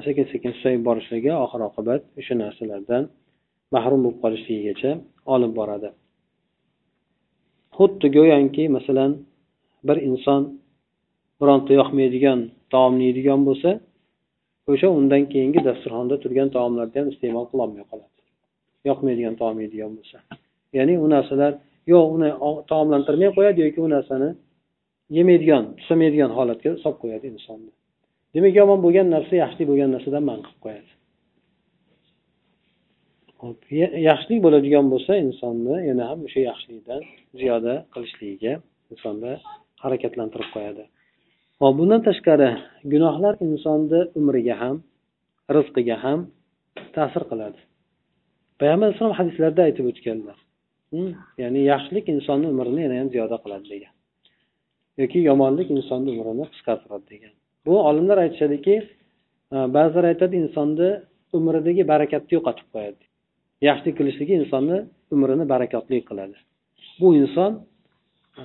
sekin 0.06 0.26
sekin 0.32 0.52
susayib 0.56 0.82
borishligi 0.88 1.32
oxir 1.44 1.60
oqibat 1.68 2.02
o'sha 2.20 2.34
narsalardan 2.42 3.02
mahrum 3.74 4.00
bo'lib 4.04 4.18
qolishligigacha 4.24 4.90
olib 5.34 5.52
boradi. 5.58 5.88
Xuddi 7.76 8.06
go'yoki 8.16 8.64
masalan 8.76 9.12
bir 9.88 9.96
inson 10.08 10.42
bironta 11.40 11.72
yoqmaydigan 11.80 12.38
taomni 12.72 13.02
yeydigan 13.08 13.40
bo'lsa 13.48 13.70
o'sha 14.72 14.88
undan 14.98 15.22
keyingi 15.32 15.60
dasturxonda 15.68 16.16
turgan 16.22 16.48
taomlarni 16.56 16.96
ham 17.00 17.08
iste'mol 17.12 17.46
qilolmay 17.50 17.84
qoladi. 17.90 18.20
Yoqmaydigan 18.88 19.34
taom 19.40 19.56
yeydigan 19.62 19.92
bo'lsa. 19.98 20.16
Ya'ni 20.76 20.94
u 21.04 21.06
narsalar 21.14 21.52
yo 21.92 21.98
uni 22.14 22.30
taomlantirmay 22.70 23.30
qo'yadi 23.36 23.58
yoki 23.66 23.80
u 23.86 23.88
narsani 23.96 24.30
yemaydigan 25.16 25.64
tusamaydigan 25.78 26.30
holatga 26.38 26.70
solib 26.82 26.98
qo'yadi 27.02 27.26
insonni 27.34 27.70
demak 28.34 28.54
yomon 28.60 28.78
bo'lgan 28.84 29.06
narsa 29.14 29.34
yaxshilik 29.42 29.66
bo'lgan 29.70 29.90
narsadan 29.96 30.24
man 30.30 30.40
qilib 30.46 30.60
qo'yadi. 30.64 30.90
Hop 33.42 33.58
yaxshilik 34.08 34.40
bo'ladigan 34.46 34.86
bo'lsa 34.92 35.12
insonni 35.26 35.76
yana 35.88 36.04
ham 36.10 36.18
o'sha 36.26 36.40
yaxshilikdan 36.50 37.02
ziyoda 37.40 37.74
qilishligiga 37.94 38.54
insonni 38.92 39.32
harakatlantirib 39.84 40.50
qo'yadi. 40.54 40.84
Hop 41.62 41.74
bundan 41.80 42.00
tashqari 42.08 42.50
gunohlar 42.92 43.34
insonni 43.46 44.00
umriga 44.18 44.56
ham 44.62 44.76
rizqiga 45.56 45.96
ham 46.04 46.20
ta'sir 46.96 47.22
qiladi. 47.30 47.60
Payg'ambar 48.60 48.86
alayhisalom 48.88 49.16
hadislarda 49.20 49.60
aytib 49.68 49.84
o'tganlar. 49.90 50.38
Hm, 50.92 51.10
ya'ni 51.42 51.60
yaxshilik 51.72 52.06
insonni 52.14 52.46
umrini 52.52 52.80
yana 52.86 52.96
ham 53.00 53.08
ziyoda 53.14 53.36
qiladi 53.44 53.66
degan. 53.74 53.92
Yoki 55.00 55.18
yomonlik 55.30 55.68
insonni 55.76 56.10
umrini 56.20 56.44
qisqartiradi 56.52 57.06
degan. 57.14 57.34
Bu 57.66 57.74
olimlar 57.88 58.18
aytishadiki 58.24 58.74
e, 59.54 59.56
ba'zilar 59.76 60.04
aytadi 60.12 60.34
insonni 60.42 60.90
umridagi 61.36 61.82
barakatni 61.92 62.32
yo'qotib 62.36 62.68
qo'yadi. 62.74 63.02
Yaxshilik 63.68 63.94
qilishligi 63.98 64.34
insonni 64.42 64.78
umrini 65.14 65.44
barakotli 65.54 65.98
qiladi. 66.08 66.36
Bu 67.00 67.08
inson 67.22 67.52
e, 68.42 68.44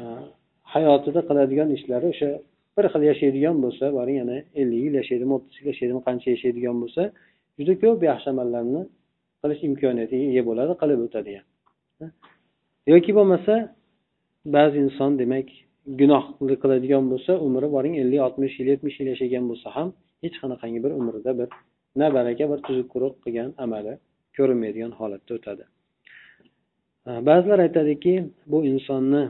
hayotida 0.74 1.22
qiladigan 1.30 1.70
ishlari 1.78 2.08
o'sha 2.14 2.30
bir 2.78 2.86
xil 2.94 3.04
yashaydigan 3.12 3.58
bo'lsa 3.64 3.86
boring 3.98 4.18
yana 4.22 4.38
ellik 4.62 4.82
yil 4.86 4.96
yashaydimi 5.02 5.34
o'ttiz 5.38 5.56
yil 5.60 5.68
yashaydimi 5.72 6.02
qancha 6.08 6.28
yashaydigan 6.36 6.76
bo'lsa 6.84 7.02
juda 7.58 7.74
ko'p 7.84 8.00
yaxshi 8.12 8.28
amallarni 8.34 8.82
qilish 9.42 9.62
imkoniyatiga 9.70 10.26
ega 10.32 10.44
bo'ladi 10.50 10.74
qilib 10.82 11.00
o'tadi 11.06 11.32
ham 11.38 11.46
yoki 12.94 13.12
bo'lmasa 13.18 13.54
ba'zi 14.56 14.78
inson 14.86 15.12
demak 15.22 15.48
gunoh 16.00 16.24
qiladigan 16.62 17.04
bo'lsa 17.12 17.32
umri 17.48 17.68
boring 17.76 17.96
ellik 18.02 18.22
oltmish 18.28 18.56
yil 18.60 18.68
yetmish 18.74 18.98
yil 19.00 19.08
yashagan 19.14 19.44
bo'lsa 19.52 19.68
ham 19.78 19.88
hech 20.24 20.36
qanaqangi 20.42 20.80
bir 20.86 20.92
umrida 21.00 21.32
bir 21.40 21.50
na 22.00 22.08
baraka 22.18 22.46
bir 22.52 22.60
tuzuk 22.66 22.88
quruq 22.94 23.14
qilgan 23.24 23.50
amali 23.64 23.94
ko'rinmaydigan 24.38 24.92
holatda 25.00 25.32
o'tadi. 25.38 25.64
Ba'zilar 27.28 27.60
aytadiki 27.68 28.14
bu 28.52 28.60
insonni 28.72 29.24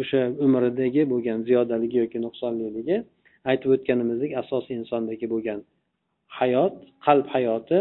o'sha 0.00 0.20
umridagi 0.44 1.02
bo'lgan 1.12 1.38
ziyodaligi 1.48 1.96
yoki 2.02 2.18
nuqsonliligi 2.26 2.96
aytib 3.50 3.68
o'tganimizdek 3.74 4.30
asosiy 4.42 4.74
insondagi 4.80 5.26
bo'lgan 5.34 5.60
hayot 6.38 6.74
qalb 7.06 7.26
hayoti 7.34 7.78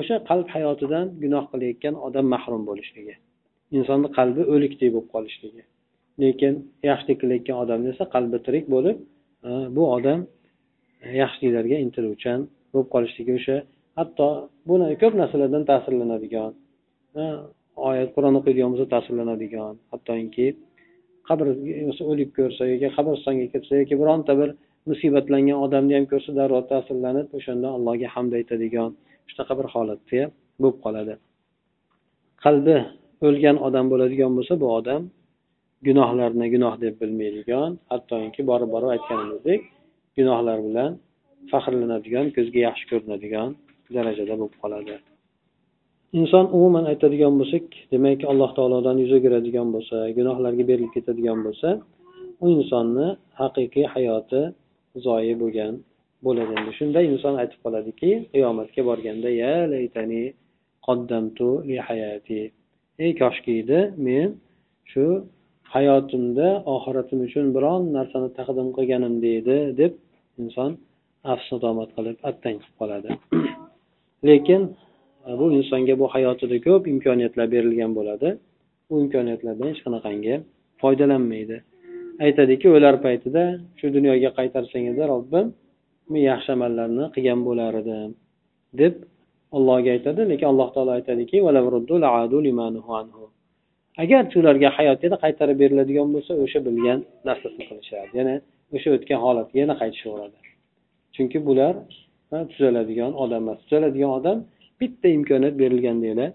o'sha 0.00 0.16
qalb 0.30 0.46
hayotidan 0.54 1.06
gunoh 1.22 1.44
qilayotgan 1.52 1.94
odam 2.06 2.26
mahrum 2.34 2.62
bo'lishligi 2.70 3.14
insonni 3.78 4.08
qalbi 4.18 4.42
o'likdek 4.54 4.88
bo'lib 4.94 5.10
qolishligi. 5.16 5.62
Lekin 6.22 6.54
yaxshilik 6.90 7.18
qilayotgan 7.22 7.56
odam 7.64 7.80
esa 7.92 8.04
qalbi 8.14 8.38
tirik 8.46 8.64
bo'lib 8.74 8.96
e, 9.48 9.50
bu 9.76 9.82
odam 9.96 10.20
e, 11.06 11.08
yaxshiliklarga 11.22 11.76
intiluvchan 11.86 12.40
bo'lib 12.72 12.88
qolishligi 12.94 13.32
o'sha 13.38 13.56
hatto 13.98 14.28
buni 14.68 14.86
ko'p 15.02 15.14
narsalardan 15.20 15.64
ta'sirlanadigan 15.70 16.50
e, 17.20 17.22
oyat 17.88 18.10
qur'on 18.16 18.34
o'qiydigan 18.40 18.70
bo'lsa 18.72 18.86
ta'sirlanadigan 18.94 19.72
hattoki 19.92 20.48
qabr 21.28 21.46
o'lik 22.12 22.30
ko'rsa 22.38 22.62
yoki 22.72 22.88
qabristonga 22.96 23.46
kirsa 23.52 23.72
yoki 23.82 23.94
bironta 24.02 24.32
bir 24.40 24.50
musibatlangan 24.90 25.58
odamni 25.66 25.94
ham 25.98 26.06
ko'rsa 26.12 26.30
darrov 26.38 26.64
ta'sirlanib 26.72 27.26
o'shanda 27.38 27.68
allohga 27.76 28.08
hamd 28.14 28.32
aytadigan 28.40 28.90
shunaqa 29.30 29.54
bir 29.58 29.66
holatda 29.74 30.22
bo'lib 30.62 30.78
qoladi. 30.84 31.14
Qalbi 32.44 32.76
o'lgan 33.26 33.56
odam 33.66 33.86
bo'ladigan 33.92 34.32
bo'lsa 34.36 34.54
bu 34.62 34.68
odam 34.78 35.02
gunohlarni 35.86 36.46
gunoh 36.54 36.74
deb 36.84 36.94
bilmaydigan 37.02 37.70
hattoki 37.92 38.42
borib 38.50 38.70
borib 38.74 38.90
aytganimizdek 38.94 39.60
gunohlar 40.18 40.58
bilan 40.66 40.90
faxrlanadigan 41.50 42.26
ko'zga 42.36 42.60
yaxshi 42.68 42.84
ko'rinadigan 42.90 43.48
darajada 43.96 44.34
bo'lib 44.40 44.56
qoladi. 44.62 44.94
Inson 46.20 46.44
umuman 46.56 46.84
aytadigan 46.92 47.34
bo'lsak 47.40 47.64
demak 47.92 48.20
alloh 48.30 48.50
taolodan 48.58 48.96
yuz 49.02 49.12
o'giradigan 49.18 49.68
bo'lsa 49.74 49.96
gunohlarga 50.18 50.64
berilib 50.70 50.92
ketadigan 50.96 51.38
bo'lsa 51.46 51.68
u 52.44 52.46
insonni 52.56 53.08
haqiqiy 53.40 53.86
hayoti 53.94 54.42
zoyi 55.06 55.34
bo'lgan 55.42 55.74
bo'ladi. 56.26 56.52
Endi 56.58 56.72
shunda 56.78 57.00
inson 57.12 57.34
aytib 57.42 57.60
qoladiki 57.64 58.10
qiyomatga 58.32 58.82
borganda 58.90 59.28
ya 59.42 59.54
laytani 59.74 60.24
qoddamtu 60.86 61.48
li 61.68 61.76
hayati. 61.88 62.42
Ey 63.04 63.10
koshkiydi 63.22 63.78
men 64.06 64.28
shu 64.92 65.04
hayotimda 65.74 66.48
oxiratim 66.74 67.18
uchun 67.26 67.46
biron 67.56 67.82
narsani 67.96 68.28
taqdim 68.38 68.68
qilganim 68.76 69.14
deydi 69.26 69.56
deb 69.80 69.92
inson 70.42 70.70
afsudomat 71.34 71.90
qilib 71.96 72.16
attang 72.30 72.56
qilib 72.62 72.76
qoladi. 72.80 73.10
Lekin 74.28 74.62
e, 75.26 75.30
bu 75.40 75.46
insonga 75.58 75.94
bu 76.02 76.06
hayotida 76.14 76.56
ko'p 76.66 76.82
imkoniyatlar 76.94 77.46
berilgan 77.54 77.92
bo'ladi. 77.98 78.28
Bu 78.88 78.94
imkoniyatlardan 79.04 79.68
hech 79.72 79.80
qanaqangi 79.86 80.34
foydalanmaydi. 80.82 81.56
Aytadiki 82.26 82.66
o'lar 82.76 82.94
paytida 83.06 83.42
shu 83.78 83.86
dunyoga 83.96 84.30
qaytarsang 84.38 84.84
edi 84.92 85.02
robbim 85.12 85.46
men 86.12 86.22
yaxshi 86.30 86.50
amallarni 86.56 87.04
qilgan 87.14 87.40
bo'lar 87.48 87.72
edim 87.82 88.10
deb 88.80 88.94
allohga 89.56 89.90
aytadi. 89.96 90.20
Lekin 90.32 90.46
alloh 90.52 90.68
taolo 90.74 90.92
aytadiki 90.98 91.36
agarchi 94.02 94.36
ularga 94.42 94.68
hayot 94.78 95.00
yana 95.06 95.16
qaytarib 95.24 95.56
beriladigan 95.62 96.08
bo'lsa 96.14 96.32
o'sha 96.44 96.60
bilgan 96.68 96.98
narsasini 97.28 97.64
qilishadi. 97.70 98.10
Yana 98.20 98.34
o'sha 98.76 98.88
o'tgan 98.96 99.18
holatga 99.24 99.56
yana 99.64 99.74
qaytishaveradi. 99.80 100.38
Chunki 101.14 101.38
bular 101.48 101.74
tuzaladigan 102.52 103.12
odam 103.24 103.42
emas. 103.44 103.58
Tuzaladigan 103.64 104.10
odam 104.18 104.38
bitta 104.80 105.08
imkoniyat 105.18 105.54
berilgandagina 105.62 106.26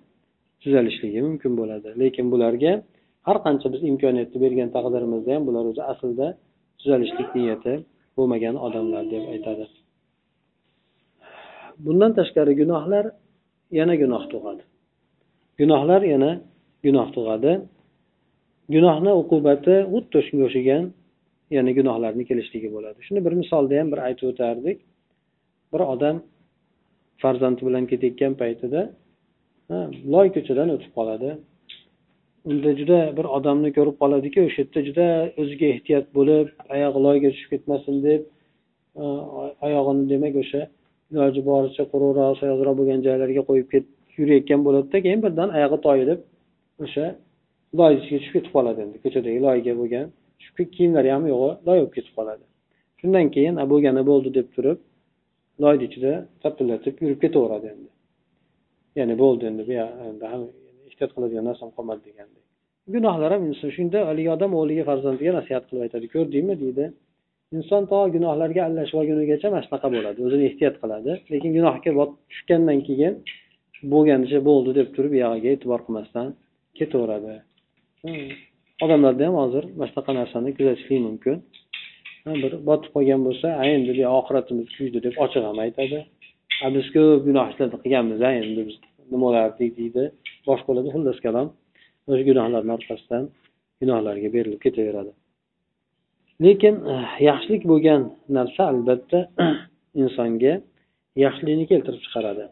tuzalishligi 0.64 1.20
mumkin 1.28 1.52
bo'ladi. 1.60 1.90
Lekin 2.02 2.26
bularga 2.34 2.74
har 3.28 3.38
qancha 3.46 3.68
biz 3.74 3.82
imkoniyatni 3.92 4.38
bergan 4.46 4.70
taqdirimizda 4.76 5.32
ham 5.36 5.44
bular 5.50 5.64
o'zi 5.72 5.84
aslida 5.92 6.28
tuzalishlik 6.80 7.30
niyati 7.38 7.74
bo'lmagan 8.18 8.56
odamlar 8.66 9.04
deb 9.14 9.24
aytadi. 9.34 9.66
Bundan 11.86 12.12
tashqari 12.20 12.54
gunohlar 12.62 13.06
yana 13.80 13.94
gunoh 14.02 14.24
tug'adi. 14.34 14.64
Gunohlar 15.60 16.02
yana 16.14 16.32
gunoh 16.86 17.08
tug'adi. 17.16 17.54
Gunohni 18.76 19.12
uqubati 19.22 19.76
xuddi 19.94 20.20
shunga 20.28 20.44
o'xshagan 20.50 20.84
yana 21.56 21.72
gunohlarni 21.80 22.24
kelishligi 22.30 22.70
bo'ladi. 22.76 23.00
Shuni 23.08 23.20
bir 23.26 23.34
misolda 23.42 23.74
ham 23.80 23.88
bir 23.94 24.00
aytib 24.08 24.26
o'tardik. 24.32 24.78
Bir 25.74 25.82
odam 25.94 26.16
farzandi 27.22 27.62
bilan 27.68 27.84
ketayotgan 27.92 28.34
paytida 28.42 28.82
loy 30.14 30.28
ko'chadan 30.36 30.70
o'tib 30.76 30.92
qoladi. 30.98 31.30
Unda 32.52 32.72
juda 32.80 33.00
bir 33.18 33.26
odamni 33.38 33.70
ko'rib 33.78 33.96
qoladiki 34.02 34.40
o'sha 34.48 34.62
yerda 34.64 34.80
juda 34.88 35.08
o'ziga 35.42 35.68
ehtiyot 35.74 36.06
bo'lib 36.18 36.48
oyog'i 36.76 37.00
loyga 37.08 37.30
tushib 37.34 37.50
ketmasin 37.54 37.96
deb 38.08 38.22
oyog'ini 39.66 40.04
demak 40.14 40.36
o'sha 40.44 40.62
iloji 41.12 41.42
boricha 41.50 41.84
quruqroq 41.92 42.34
soyozroq 42.42 42.76
bo'lgan 42.80 43.00
joylarga 43.08 43.44
qo'yib 43.50 43.68
yurayotgan 44.20 44.62
bo'ladida 44.68 44.98
keyin 45.06 45.22
birdan 45.26 45.50
oyog'i 45.58 45.80
toyilib 45.88 46.20
o'sha 46.88 47.06
loy 47.80 47.94
ichiga 48.00 48.18
tushib 48.22 48.34
ketib 48.38 48.52
qoladi 48.56 48.80
endi. 48.86 48.98
Ko'chadagi 49.04 49.40
loyga 49.48 49.74
bo'lgan 49.82 50.08
kiyimlari 50.76 51.10
ham 51.16 51.24
yo'q 51.32 51.42
loy 51.68 51.78
bo'lib 51.80 51.94
ketib 51.98 52.14
qoladi. 52.18 52.44
Shundan 53.00 53.28
keyin 53.36 53.56
bo'lgani 53.72 54.04
bo'ldi 54.12 54.30
deb 54.38 54.48
turib 54.56 54.80
loyni 55.64 55.84
ichida 55.90 56.14
tapillatib 56.44 56.96
yurib 57.04 57.20
ketaveradi 57.24 57.68
endi. 57.74 57.90
Ya'ni 59.00 59.16
bo'ldi 59.24 59.44
endi 59.50 59.62
bu 59.70 59.74
endi 60.10 60.26
ehtiyot 60.90 61.12
qiladigan 61.16 61.46
narsam 61.50 61.70
qolmadi 61.78 62.02
degandek. 62.10 62.44
Gunohlar 62.96 63.30
ham 63.36 63.44
inson 63.50 63.70
shunda 63.78 64.00
haligi 64.10 64.30
odam 64.36 64.52
o'g'liga 64.60 64.84
farzandiga 64.90 65.32
nasihat 65.40 65.64
qilib 65.68 65.84
aytadi 65.86 66.08
ko'rdingmi? 66.16 66.56
deydi. 66.64 66.86
Inson 67.58 67.84
to 67.92 67.98
gunohlarga 68.16 68.62
aralashib 68.68 68.98
olgunigacha 69.02 69.48
mana 69.54 69.64
shunaqa 69.66 69.88
bo'ladi 69.96 70.20
o'zini 70.28 70.44
ehtiyot 70.50 70.76
qiladi 70.84 71.12
lekin 71.34 71.52
gunohga 71.58 71.92
tushgandan 72.32 72.80
keyin 72.88 73.14
bo'lganicha 73.94 74.40
bo'ldi 74.50 74.72
deb 74.80 74.88
turib 74.96 75.12
buyog'iga 75.16 75.50
e'tibor 75.56 75.80
qilmasdan 75.86 76.28
ketaveradi. 76.80 77.34
Odamlarda 78.84 79.24
ham 79.28 79.36
hozir 79.44 79.64
mana 79.78 79.88
shunaqa 79.92 80.12
narsani 80.20 80.50
kuzatishlik 80.58 81.02
mumkin. 81.08 81.36
Bir 82.44 82.54
botib 82.70 82.90
qolgan 82.96 83.22
bo'lsa 83.28 83.48
a 83.62 83.64
endi 83.76 83.92
oxiratimiz 84.20 84.68
kuydi 84.78 85.00
deb 85.06 85.16
ochiq 85.26 85.44
ham 85.50 85.58
aytadi. 85.66 86.00
Biz 86.76 86.86
ko'p 86.96 87.20
gunoh 87.28 87.46
ishlarni 87.52 87.78
qilganmiz 87.84 88.20
a 88.28 88.30
endi 88.42 88.62
biz 88.68 88.78
nima 89.12 89.26
bo'lardik 89.26 89.72
deydi. 89.80 90.04
Boshqa 90.48 90.68
bo'ladi 90.70 90.90
xullas 90.96 91.20
kalom 91.26 91.48
o'sha 92.10 92.24
gunohlarni 92.30 92.72
orqasidan 92.78 93.24
gunohlarga 93.82 94.30
berilib 94.36 94.62
ketaveradi. 94.66 95.12
Lekin 96.46 96.76
eh, 96.94 97.10
yaxshilik 97.30 97.64
bo'lgan 97.72 98.02
narsa 98.38 98.62
albatta 98.72 99.20
insonga 100.02 100.54
yaxshilikni 101.26 101.66
keltirib 101.72 102.02
chiqaradi. 102.06 102.46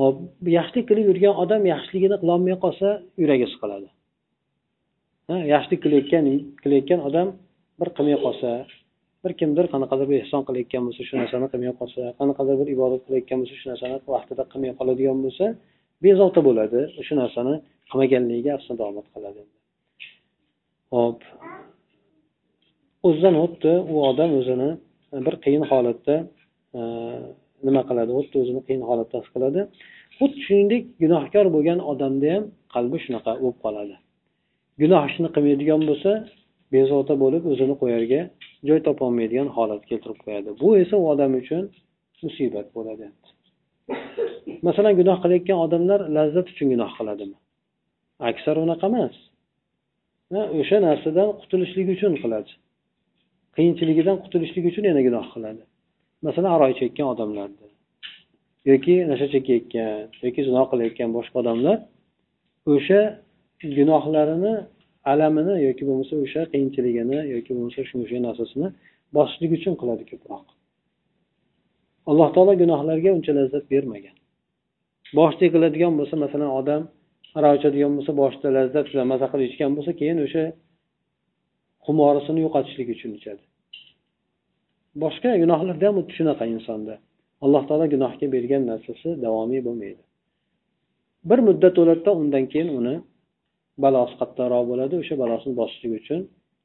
Hop 0.00 0.16
yaxshilik 0.58 0.86
qilib 0.90 1.06
yurgan 1.10 1.34
odam 1.42 1.62
yaxshiligini 1.72 2.16
qilolmay 2.22 2.56
qolsa 2.64 2.88
yuragi 3.22 3.46
siqiladi. 3.52 3.88
Yaxshilik 5.54 5.80
qilayotgan 5.84 6.24
qilayotgan 6.62 7.00
odam 7.08 7.28
bir 7.80 7.88
qilmay 7.96 8.18
qolsa 8.24 8.50
bir 9.24 9.32
kimdir 9.40 9.66
qanaqadir 9.74 10.06
bir 10.10 10.18
ehson 10.24 10.42
qilayotgan 10.48 10.82
bo'lsa 10.86 11.02
shu 11.08 11.14
narsani 11.20 11.46
qilmay 11.52 11.72
qolsa 11.80 12.02
qanaqadir 12.20 12.54
bir 12.60 12.68
ibodat 12.76 13.00
qilayotgan 13.06 13.38
bo'lsa 13.42 13.54
shu 13.60 13.66
narsani 13.72 13.96
vaqtida 14.14 14.42
qilmay 14.52 14.72
qoladigan 14.80 15.18
bo'lsa 15.24 15.46
bezovta 16.04 16.40
bo'ladi. 16.48 16.80
Shu 17.06 17.14
narsani 17.22 17.54
qilmaganligiga 17.90 18.50
afsus 18.56 18.70
nadomat 18.72 19.06
qiladi. 19.14 19.42
Hop 20.94 21.18
o'zidan 23.08 23.34
xuddi 23.42 23.72
u 23.92 23.96
odam 24.10 24.30
o'zini 24.40 24.70
bir 25.26 25.34
qiyin 25.44 25.64
holatda 25.70 26.16
e, 26.78 26.82
nima 27.66 27.82
qiladi? 27.88 28.10
Xuddi 28.18 28.36
o'zini 28.42 28.60
qiyin 28.66 28.82
holatda 28.88 29.16
his 29.20 29.28
qiladi. 29.34 29.60
Xuddi 30.18 30.38
shuningdek 30.46 30.82
gunohkor 31.02 31.46
bo'lgan 31.54 31.78
odamda 31.92 32.28
ham 32.34 32.44
qalbi 32.74 32.98
shunaqa 33.04 33.32
bo'lib 33.42 33.58
qoladi. 33.64 33.94
Gunoh 34.82 35.02
ishni 35.10 35.28
qilmaydigan 35.34 35.82
bo'lsa 35.90 36.10
bezovta 36.74 37.14
bo'lib 37.22 37.42
o'zini 37.52 37.74
qo'yarga 37.82 38.20
joy 38.68 38.80
topolmaydigan 38.88 39.48
holat 39.56 39.82
keltirib 39.90 40.18
qo'yadi. 40.24 40.50
Bu 40.62 40.68
esa 40.82 40.94
u 41.02 41.04
odam 41.12 41.32
uchun 41.40 41.62
musibat 42.24 42.66
bo'ladi. 42.76 43.06
Masalan 44.66 44.94
gunoh 45.00 45.16
qilayotgan 45.22 45.58
odamlar 45.66 46.00
lazzat 46.16 46.46
uchun 46.52 46.66
gunoh 46.72 46.90
qiladimi? 46.98 47.36
Aksar 48.30 48.56
unaqa 48.64 48.86
emas. 48.90 49.14
O'sha 50.60 50.78
narsadan 50.88 51.28
qutulishlik 51.40 51.88
uchun 51.94 52.12
qiladi. 52.22 52.50
Qiyinchiligidan 53.56 54.16
qutulishlik 54.24 54.64
uchun 54.70 54.84
yana 54.90 55.02
gunoh 55.08 55.26
qiladi. 55.34 55.62
Masalan 56.26 56.50
aroq 56.56 56.70
ichayotgan 56.74 57.06
odamlarni 57.14 57.68
yoki 58.70 58.94
nasha 59.10 59.26
chekayotgan 59.34 59.90
yoki 60.24 60.40
zino 60.48 60.62
qilayotgan 60.70 61.10
boshqa 61.16 61.36
odamlar 61.42 61.76
o'sha 62.74 63.00
gunohlarini 63.78 64.54
alamini 65.12 65.54
yoki 65.66 65.82
bo'lmasa 65.88 66.14
o'sha 66.24 66.42
qiyinchiligini 66.52 67.18
yoki 67.34 67.50
bo'lmasa 67.56 67.80
shunga 67.88 68.02
o'xshagan 68.04 68.24
narsasini 68.28 68.68
bosishlik 69.16 69.50
uchun 69.58 69.74
qiladi 69.80 70.04
ko'proq. 70.10 70.44
Alloh 72.10 72.28
taolo 72.34 72.52
gunohlarga 72.62 73.10
uncha 73.18 73.32
lazzat 73.38 73.64
bermagan. 73.72 74.16
Boshida 75.18 75.46
qiladigan 75.54 75.92
bo'lsa 75.98 76.14
masalan 76.24 76.50
odam 76.60 76.82
aroq 77.38 77.54
ichadigan 77.58 77.92
bo'lsa 77.96 78.12
boshida 78.20 78.48
lazzat 78.58 78.86
bilan 78.90 79.06
maza 79.12 79.26
qilib 79.32 79.46
ichgan 79.50 79.70
bo'lsa 79.76 79.92
keyin 80.00 80.18
o'sha 80.26 80.44
xumorisini 81.86 82.40
yo'qotishlik 82.46 82.88
uchun 82.96 83.10
ichadi. 83.18 83.42
Boshqa 85.02 85.30
gunohlarda 85.42 85.84
ham 85.88 85.96
xuddi 85.98 86.12
shunaqa 86.18 86.44
insonda? 86.54 86.94
Alloh 87.44 87.62
taolo 87.68 87.86
gunohga 87.94 88.26
bergan 88.34 88.62
narsasi 88.70 89.08
davomiy 89.24 89.60
bo'lmaydi. 89.66 90.02
Bir 91.28 91.38
muddat 91.48 91.74
o'ladida 91.82 92.10
undan 92.20 92.44
keyin 92.52 92.70
uni 92.78 92.94
balosi 93.84 94.14
qattiqroq 94.20 94.64
bo'ladi. 94.70 94.94
O'sha 95.02 95.14
balosini 95.22 95.54
bosishlik 95.60 95.92
uchun 96.00 96.20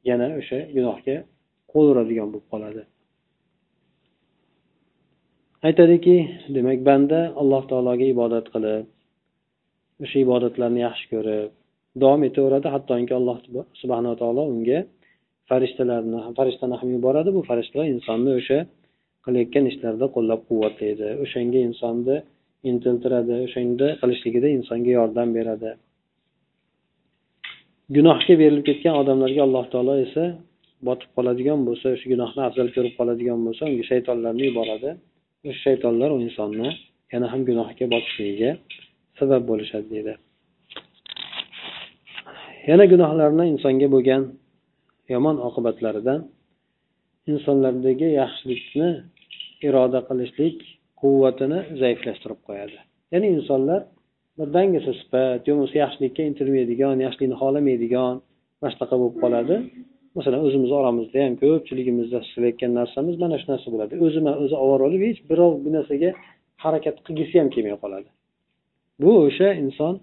yana 0.10 0.28
o'sha 0.39 0.58
gunohga 0.76 1.15
qo'l 1.72 1.86
uradigan 1.92 2.28
bo'lib 2.34 2.48
qoladi. 2.54 2.82
Aytadiki 5.68 6.15
demak 6.56 6.80
banda 6.89 7.20
alloh 7.42 7.63
taologa 7.72 8.06
ibodat 8.15 8.46
qilib 8.54 8.84
o'sha 10.04 10.18
ibodatlarni 10.26 10.80
yaxshi 10.88 11.06
ko'rib 11.13 11.50
davom 12.02 12.22
etaveradi. 12.30 12.68
Hattoki 12.76 13.13
alloh 13.20 13.38
subhanaa 13.82 14.15
taolo 14.22 14.44
unga 14.54 14.80
farishtalarni 15.50 16.20
farishtani 16.38 16.76
ham 16.82 16.90
yuboradi. 16.96 17.30
Bu 17.38 17.42
farishtalar 17.50 17.88
insonni 17.96 18.32
o'sha 18.40 18.60
qilayotgan 19.26 19.66
ishlarida 19.72 20.08
qo'llab 20.16 20.42
quvvatlaydi. 20.50 21.08
O'shanga 21.24 21.60
insonni 21.70 22.18
intiltiradi 22.72 23.36
o'shanda 23.46 23.88
qilishligida 24.02 24.48
insonga 24.58 24.92
yordam 25.00 25.30
beradi. 25.38 25.72
Gunohga 27.96 28.34
berilib 28.42 28.66
ketgan 28.70 28.96
odamlarga 29.02 29.42
alloh 29.48 29.66
taolo 29.74 29.96
esa 30.06 30.24
botib 30.88 31.10
qoladigan 31.18 31.60
bo'lsa 31.68 31.88
o'sha 31.96 32.08
gunohni 32.14 32.42
afzal 32.48 32.68
ko'rib 32.76 32.94
qoladigan 33.00 33.40
bo'lsa 33.46 33.62
unga 33.70 33.86
shaytonlarni 33.92 34.44
yuboradi. 34.50 34.90
O'sha 35.48 35.62
shaytonlar 35.68 36.10
u 36.16 36.18
insonni 36.28 36.70
yana 37.14 37.28
ham 37.34 37.42
gunohga 37.50 37.86
botishligiga 37.94 38.52
sabab 39.20 39.44
bo'lishadi 39.52 39.88
deydi. 39.94 40.14
Yana 42.70 42.86
gunohlarni 42.94 43.46
insonga 43.54 43.88
bo'lgan 43.96 44.22
yomon 45.13 45.38
oqibatlaridan 45.48 46.19
insonlardagi 47.32 48.08
yaxshilikni 48.22 48.89
iroda 49.67 50.00
qilishlik 50.10 50.58
quvvatini 51.02 51.60
zaiflashtirib 51.82 52.39
qo'yadi. 52.48 52.78
Ya'ni 53.13 53.28
insonlar 53.38 53.82
bir 54.38 54.48
dangasa 54.58 54.91
sifat 55.02 55.41
yo 55.48 55.54
bo'lmasa 55.56 55.76
yaxshilikka 55.84 56.22
intilmaydigan 56.30 56.95
yaxshilikni 57.06 57.38
xohlamaydigan 57.41 58.15
mana 58.60 58.69
shunaqa 58.74 58.95
bo'lib 59.02 59.17
qoladi. 59.24 59.56
Masalan 60.17 60.41
o'zimizni 60.48 60.76
oramizda 60.82 61.17
ham 61.26 61.34
ko'pchiligimizda 61.43 62.17
his 62.24 62.30
qilayotgan 62.36 62.72
narsamiz 62.80 63.15
mana 63.24 63.36
shu 63.41 63.48
narsa 63.54 63.67
bo'ladi. 63.74 63.93
O'ziman 64.06 64.36
o'zi 64.43 64.56
ovora 64.63 64.84
bo'lib 64.88 65.02
hech 65.08 65.19
birov 65.30 65.52
bu 65.63 65.69
narsaga 65.78 66.10
harakat 66.63 66.95
qilgisi 67.06 67.36
ham 67.41 67.50
kelmay 67.56 67.76
qoladi. 67.84 68.10
Bu 69.02 69.12
o'sha 69.26 69.50
inson 69.63 69.93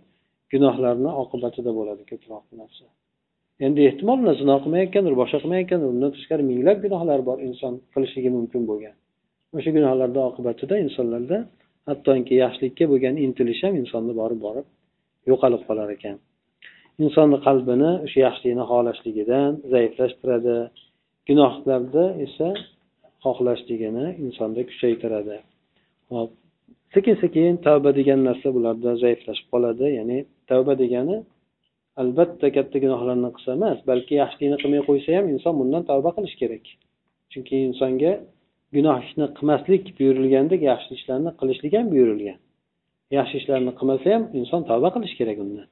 gunohlarni 0.52 1.10
oqibatida 1.22 1.70
bo'ladi 1.78 2.02
ko'proq 2.10 2.44
narsa. 2.60 2.84
Endi 3.64 3.80
ehtimol 3.90 4.18
uni 4.24 4.34
zino 4.40 4.56
qilmayotgandir 4.64 5.14
boshqa 5.20 5.38
qilmayotgandir. 5.42 5.88
Undan 5.94 6.10
tashqari 6.16 6.42
minglab 6.50 6.78
gunohlar 6.84 7.20
bor 7.28 7.38
inson 7.48 7.72
qilishligi 7.94 8.30
mumkin 8.36 8.62
bo'lgan. 8.70 8.94
O'sha 9.56 9.70
gunohlarni 9.76 10.20
oqibatida 10.30 10.74
insonlarda 10.86 11.38
hattoki 11.88 12.34
yaxshilikka 12.44 12.84
bo'lgan 12.92 13.14
intilish 13.24 13.60
ham 13.66 13.74
insonni 13.82 14.14
borib 14.20 14.40
borib 14.46 14.66
yo'qolib 15.30 15.62
qolar 15.68 15.88
ekan. 15.96 16.16
Insonni 17.04 17.38
qalbini 17.46 17.90
o'sha 18.06 18.18
yaxshilikni 18.26 18.64
xohlashligidan 18.70 19.50
zaiflashtiradi. 19.72 20.56
Gunohlarda 21.28 22.04
esa 22.26 22.48
xohlashligini 23.24 24.06
insonda 24.24 24.60
kuchaytiradi. 24.70 25.36
Hop. 26.12 26.30
Sekin 26.94 27.14
sekin 27.22 27.52
tavba 27.66 27.90
degan 27.98 28.20
narsa 28.28 28.48
bularda 28.56 28.90
zaiflashib 29.04 29.46
qoladi. 29.52 29.86
Ya'ni 29.98 30.18
tavba 30.50 30.74
degani 30.82 31.16
albatta 32.02 32.48
katta 32.56 32.76
gunohlarni 32.84 33.30
qilsa 33.36 33.50
emas 33.58 33.78
balki 33.90 34.14
yaxshilikni 34.22 34.58
qilmay 34.62 34.82
qo'ysa 34.88 35.10
ham 35.18 35.26
inson 35.34 35.54
bundan 35.60 35.82
tavba 35.90 36.10
qilish 36.16 36.36
kerak. 36.42 36.64
Chunki 37.32 37.54
insonga 37.68 38.12
gunoh 38.76 38.96
ishni 39.04 39.26
qilmaslik 39.36 39.84
buyurilgandek 39.98 40.60
yaxshi 40.70 40.90
ishlarni 40.98 41.30
qilishlik 41.40 41.72
ham 41.78 41.86
buyurilgan. 41.94 42.38
Yaxshi 43.18 43.34
ishlarni 43.40 43.72
qilmasa 43.78 44.06
ham 44.14 44.22
inson 44.40 44.60
tavba 44.70 44.88
qilish 44.94 45.14
kerak 45.20 45.38
undan. 45.44 45.68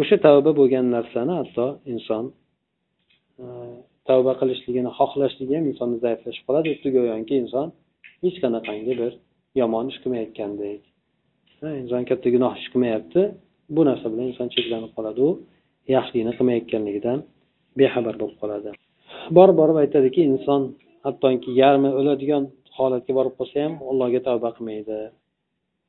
O'sha 0.00 0.16
tavba 0.26 0.50
bo'lgan 0.60 0.86
narsani 0.96 1.34
hatto 1.40 1.66
inson 1.94 2.24
e, 3.42 3.46
tavba 4.08 4.32
qilishligini 4.40 4.90
xohlashligi 4.98 5.54
ham 5.58 5.66
insonni 5.70 5.98
zaiflashib 6.04 6.44
qoladi. 6.48 6.68
Xuddi 6.76 6.90
go'yoki 6.96 7.34
inson 7.42 7.66
hech 8.24 8.38
qanaqangi 8.44 8.94
bir 9.00 9.12
yomon 9.60 9.84
ish 9.90 9.98
qilmayotgandek. 10.02 10.82
Inson 11.82 12.02
katta 12.10 12.28
gunoh 12.34 12.52
ish 12.60 12.68
qilmayapti. 12.72 13.22
Bu 13.74 13.80
narsa 13.88 14.06
bilan 14.12 14.26
inson 14.32 14.48
cheklanib 14.54 14.92
qoladi. 14.96 15.20
U 15.28 15.30
yaxshilikni 15.94 16.32
qilmayotganligidan 16.38 17.18
bexabar 17.78 18.14
bo'lib 18.20 18.36
qoladi. 18.42 18.70
Borib 19.36 19.56
borib 19.60 19.76
aytadiki 19.82 20.20
inson 20.32 20.62
hattoki 21.06 21.50
yarmi 21.62 21.90
o'ladigan 22.00 22.42
holatga 22.78 23.12
borib 23.18 23.34
qolsa 23.38 23.56
ham 23.64 23.74
allohga 23.90 24.20
tavba 24.28 24.50
qilmaydi. 24.56 24.98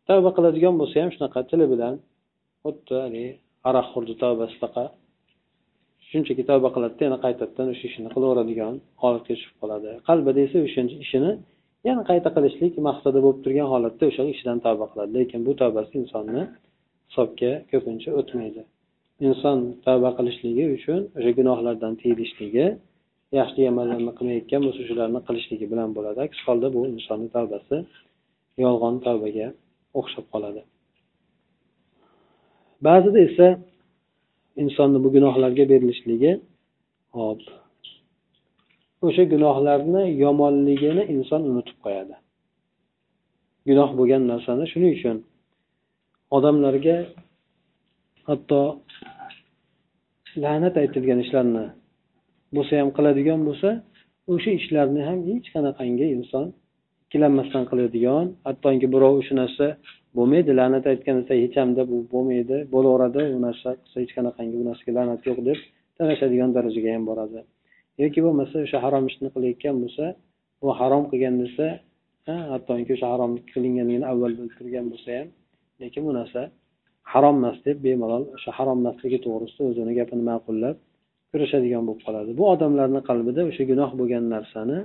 Tavba 0.09 0.29
qiladigan 0.37 0.75
bo'lsa 0.81 0.95
ham 1.01 1.09
shunaqa 1.15 1.39
tili 1.49 1.65
bilan 1.73 1.93
xuddi 2.63 2.93
haligi 3.65 3.87
xurdi 3.91 4.13
tavbasidaqa 4.23 4.83
shunchaki 6.09 6.43
tavba 6.49 6.69
qiladida 6.75 7.03
yana 7.07 7.19
qaytadan 7.25 7.67
o'sha 7.73 7.85
ishini 7.89 8.09
qilaveradigan 8.15 8.73
holatga 9.01 9.33
tushib 9.37 9.53
qoladi. 9.61 9.91
Qalbida 10.09 10.39
esa 10.47 10.57
o'sha 10.67 10.81
ishini 11.05 11.31
yana 11.87 12.01
qayta 12.09 12.29
qilishlik 12.35 12.73
maqsadi 12.89 13.19
bo'lib 13.25 13.39
turgan 13.45 13.67
holatda 13.73 14.03
o'sha 14.11 14.23
ishidan 14.33 14.57
tavba 14.65 14.85
qiladi. 14.91 15.11
Lekin 15.17 15.39
bu 15.47 15.51
tavbasi 15.61 15.93
insonni 16.03 16.43
hisobga 17.09 17.51
ko'pincha 17.71 18.09
o'tmaydi. 18.19 18.61
Inson 19.27 19.57
tavba 19.85 20.09
qilishligi 20.17 20.65
uchun 20.77 21.01
o'sha 21.17 21.31
gunohlardan 21.39 21.93
tiyilishligi 22.01 22.65
yaxshi 23.39 23.61
amallarni 23.71 24.11
qilmayotgan 24.17 24.61
bo'lsa 24.65 24.81
shularni 24.89 25.19
qilishligi 25.27 25.65
bilan 25.71 25.89
bo'ladi. 25.97 26.17
Aks 26.27 26.39
holda 26.47 26.67
bu 26.75 26.81
insonni 26.93 27.29
tavbasi 27.35 27.77
yolg'on 28.63 28.95
tavbaga 29.05 29.47
o'xshab 29.99 30.25
qoladi. 30.33 30.61
Ba'zida 32.87 33.19
esa 33.27 33.47
insonni 34.63 34.99
bu 35.03 35.09
gunohlarga 35.15 35.63
berilishligi 35.71 36.31
hop 37.17 37.41
o'sha 39.07 39.23
gunohlarni 39.33 40.03
yomonligini 40.23 41.03
inson 41.15 41.41
unutib 41.51 41.77
qo'yadi. 41.85 42.15
Gunoh 43.69 43.89
bo'lgan 43.99 44.23
narsani 44.31 44.65
shuning 44.71 44.91
uchun 44.97 45.17
odamlarga 46.37 46.97
hatto 48.29 48.61
la'nat 50.43 50.75
aytilgan 50.83 51.19
ishlarni 51.25 51.65
bo'lsa 52.55 52.73
ham 52.81 52.89
qiladigan 52.97 53.41
bo'lsa 53.47 53.69
o'sha 54.33 54.51
ishlarni 54.59 55.01
ham 55.09 55.19
hech 55.29 55.47
qanaqangi 55.55 56.07
inson 56.17 56.45
ikkilanmasdan 57.05 57.63
qiladigan 57.71 58.25
hattoki 58.47 58.87
birov 58.95 59.15
shu 59.27 59.33
narsa 59.41 59.67
bo'lmaydi 60.17 60.51
la'nat 60.59 60.85
aytgan 60.91 61.15
desa 61.19 61.33
hech 61.43 61.55
bu 61.91 61.97
bo'lmaydi 62.13 62.57
bo'laveradi 62.73 63.21
u 63.35 63.39
narsa 63.47 63.69
qilsa 63.81 63.97
hech 64.03 64.13
qanaqangi 64.17 64.55
bu 64.59 64.65
narsaga 64.69 64.91
la'nat 64.97 65.21
yo'q 65.29 65.39
deb 65.49 65.59
talashadigan 65.97 66.49
darajaga 66.57 66.89
ham 66.95 67.03
boradi. 67.09 67.39
Yoki 68.01 68.19
bo'lmasa 68.25 68.55
o'sha 68.65 68.77
harom 68.85 69.03
ishni 69.11 69.27
qilayotgan 69.35 69.75
bo'lsa 69.83 70.05
bu 70.61 70.69
harom 70.79 71.03
qilgan 71.11 71.35
desa 71.43 71.67
hattoki 72.53 72.91
o'sha 72.95 73.07
haromlik 73.13 73.45
qilinganligini 73.53 74.05
avval 74.11 74.31
bilib 74.37 74.53
turgan 74.59 74.85
bo'lsa 74.91 75.09
ham 75.17 75.27
lekin 75.81 76.01
bu 76.07 76.11
narsa 76.19 76.41
harom 77.13 77.35
emas 77.41 77.57
deb 77.67 77.77
bemalol 77.85 78.23
o'sha 78.35 78.51
harom 78.57 78.77
emasligi 78.83 79.19
to'g'risida 79.25 79.63
o'zini 79.69 79.91
gapini 79.99 80.23
ma'qullab 80.31 80.75
kurashadigan 81.31 81.83
bo'lib 81.87 82.01
qoladi. 82.07 82.31
Bu 82.39 82.43
odamlarni 82.53 83.01
qalbida 83.09 83.41
o'sha 83.49 83.63
gunoh 83.71 83.91
bo'lgan 83.99 84.23
narsani 84.35 84.79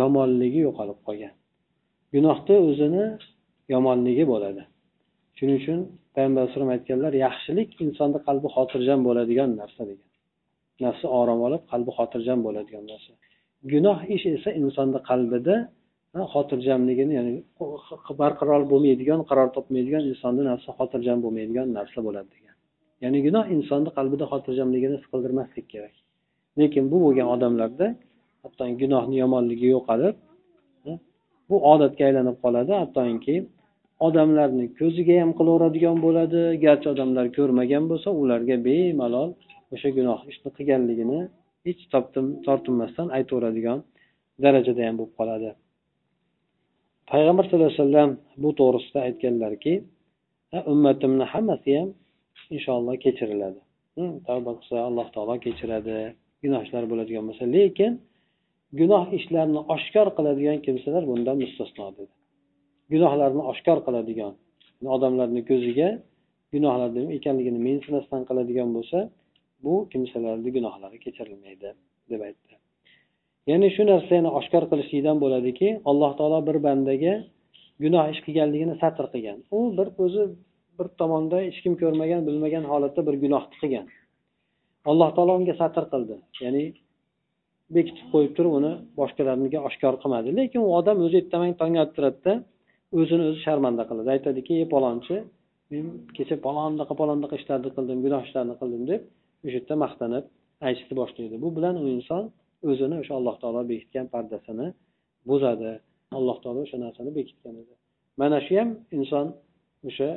yomonligi 0.00 0.60
yo'qolib 0.66 0.98
qolgan. 1.06 1.34
Gunohni 2.14 2.56
o'zini 2.68 3.04
yomonligi 3.74 4.24
bo'ladi. 4.32 4.62
Shuning 5.38 5.56
uchun 5.62 5.78
payg'ambar 6.14 6.40
alayhisalom 6.42 6.70
aytganlar 6.76 7.12
yaxshilik 7.26 7.68
insonni 7.84 8.18
qalbi 8.28 8.48
xotirjam 8.56 9.00
bo'ladigan 9.08 9.50
narsa 9.60 9.82
degan. 9.90 10.08
Nafsi 10.84 11.06
orom 11.20 11.40
olib 11.46 11.62
qalbi 11.72 11.90
xotirjam 11.98 12.38
bo'ladigan 12.46 12.84
narsa. 12.92 13.12
Gunoh 13.72 13.98
ish 14.14 14.24
esa 14.36 14.50
insonni 14.60 15.00
qalbida 15.10 15.54
xotirjamligini 16.34 17.12
ya'ni 17.18 17.32
barqaror 18.22 18.62
bo'lmaydigan 18.72 19.20
qaror 19.30 19.48
topmaydigan 19.56 20.02
insonni 20.10 20.42
nafsi 20.50 20.70
xotirjam 20.78 21.18
bo'lmaydigan 21.24 21.66
narsa 21.78 21.98
bo'ladi 22.06 22.28
degan. 22.36 22.56
Ya'ni 23.04 23.18
gunoh 23.26 23.44
insonni 23.56 23.90
qalbida 23.98 24.24
xotirjamligini 24.32 24.94
his 24.98 25.06
qildirmaslik 25.12 25.66
kerak. 25.72 25.94
Lekin 26.60 26.84
bu 26.92 26.96
bo'lgan 27.04 27.28
odamlarda 27.34 27.86
hatto 28.42 28.64
gunohni 28.82 29.16
yomonligi 29.24 29.66
yo'qolib 29.74 30.16
bu 31.48 31.56
odatga 31.72 32.02
aylanib 32.08 32.36
qoladi. 32.44 32.72
Hattoki 32.82 33.36
odamlarni 34.06 34.66
ko'ziga 34.80 35.14
ham 35.22 35.30
qilaveradigan 35.38 35.96
bo'ladi. 36.06 36.40
Garchi 36.64 36.88
odamlar 36.94 37.26
ko'rmagan 37.38 37.84
bo'lsa 37.90 38.08
ularga 38.22 38.56
bemalol 38.68 39.30
o'sha 39.74 39.88
gunoh 39.98 40.20
ishni 40.30 40.50
qilganligini 40.56 41.20
hech 41.66 41.82
tortinmasdan 42.46 43.08
aytaveradigan 43.18 43.78
darajada 44.44 44.82
ham 44.86 44.96
bo'lib 45.00 45.14
qoladi. 45.20 45.50
Payg'ambar 47.10 47.44
sallallohu 47.46 47.70
alayhi 47.70 47.82
vasallam 47.82 48.10
bu 48.42 48.50
to'g'risida 48.60 49.00
aytganlarki 49.08 49.74
ummatimni 50.72 51.24
hammasi 51.32 51.70
ham 51.78 51.88
inshaalloh 52.56 52.94
kechiriladi. 53.04 53.60
Hm, 53.96 54.12
tavba 54.28 54.50
qilsa 54.58 54.76
alloh 54.88 55.06
taolo 55.14 55.34
kechiradi 55.46 55.96
gunohlar 56.44 56.84
bo'ladigan 56.90 57.24
bo'lsa 57.28 57.44
lekin 57.56 57.92
gunoh 58.80 59.04
ishlarni 59.18 59.60
oshkor 59.74 60.08
qiladigan 60.16 60.58
kimsalar 60.66 61.02
bundan 61.10 61.36
mustasno 61.42 61.86
dedi. 61.98 62.14
Gunohlarni 62.92 63.42
oshkor 63.52 63.78
qiladigan 63.86 64.32
odamlarni 64.96 65.42
ko'ziga 65.50 65.88
gunohlar 66.54 66.90
ekanligini 67.18 67.60
mensimasdan 67.68 68.22
qiladigan 68.28 68.68
bo'lsa 68.76 68.98
bu 69.64 69.74
kimsalarni 69.92 70.50
gunohlari 70.56 70.98
kechirilmaydi 71.04 71.68
deb 72.10 72.20
aytdi. 72.28 72.54
Ya'ni 73.50 73.68
shu 73.76 73.82
narsani 73.92 74.30
oshkor 74.38 74.64
qilishlikdan 74.70 75.16
bo'ladiki 75.24 75.68
alloh 75.90 76.12
taolo 76.18 76.38
bir 76.48 76.56
bandaga 76.66 77.14
gunoh 77.84 78.04
ish 78.12 78.20
qilganligini 78.26 78.74
satr 78.82 79.04
qilgan. 79.12 79.38
U 79.56 79.58
bir 79.78 79.88
o'zi 80.04 80.24
bir 80.78 80.86
tomonda 81.00 81.36
hech 81.46 81.58
kim 81.64 81.74
ko'rmagan 81.82 82.20
bilmagan 82.28 82.64
holatda 82.72 83.00
bir 83.08 83.14
gunohni 83.24 83.56
qilgan. 83.62 83.86
Alloh 84.90 85.10
taolo 85.16 85.32
unga 85.40 85.54
satr 85.62 85.84
qildi. 85.92 86.16
Ya'ni 86.44 86.64
bekitib 87.76 88.06
qo'yib 88.14 88.32
turib 88.36 88.52
uni 88.58 88.72
boshqalarniga 89.00 89.58
oshkor 89.68 89.94
qilmadi. 90.02 90.28
Lekin 90.38 90.60
u 90.66 90.70
odam 90.78 90.98
o'zi 91.06 91.16
ertamang 91.22 91.52
tongga 91.60 91.80
olib 91.84 91.94
turadida 91.96 92.32
o'zini 92.98 93.24
o'zi 93.30 93.40
sharmanda 93.46 93.82
qiladi. 93.88 94.08
Aytadiki 94.16 94.52
ey 94.60 94.66
palonchi 94.74 95.16
men 95.72 95.84
kecha 96.16 96.36
palondaqa 96.46 96.94
palondaqa 97.00 97.34
ishlarni 97.40 97.70
qildim 97.76 97.98
gunoh 98.04 98.22
ishlarni 98.26 98.54
qildim 98.60 98.82
deb 98.90 99.00
o'sha 99.44 99.56
yerda 99.58 99.74
maqtanib 99.84 100.24
aytishni 100.68 100.94
boshlaydi. 101.00 101.34
Bu 101.44 101.48
bilan 101.56 101.74
u 101.82 101.86
inson 101.96 102.24
o'zini 102.68 102.96
o'sha 103.02 103.14
alloh 103.18 103.36
taolo 103.42 103.60
bekitgan 103.72 104.06
pardasini 104.14 104.66
buzadi. 105.28 105.72
Alloh 106.18 106.36
taolo 106.42 106.60
o'sha 106.66 106.78
narsani 106.84 107.10
bekitgan 107.18 107.54
edi. 107.62 107.74
Mana 108.20 108.38
shu 108.46 108.52
ham 108.60 108.70
inson 108.98 109.26
o'sha 109.88 110.08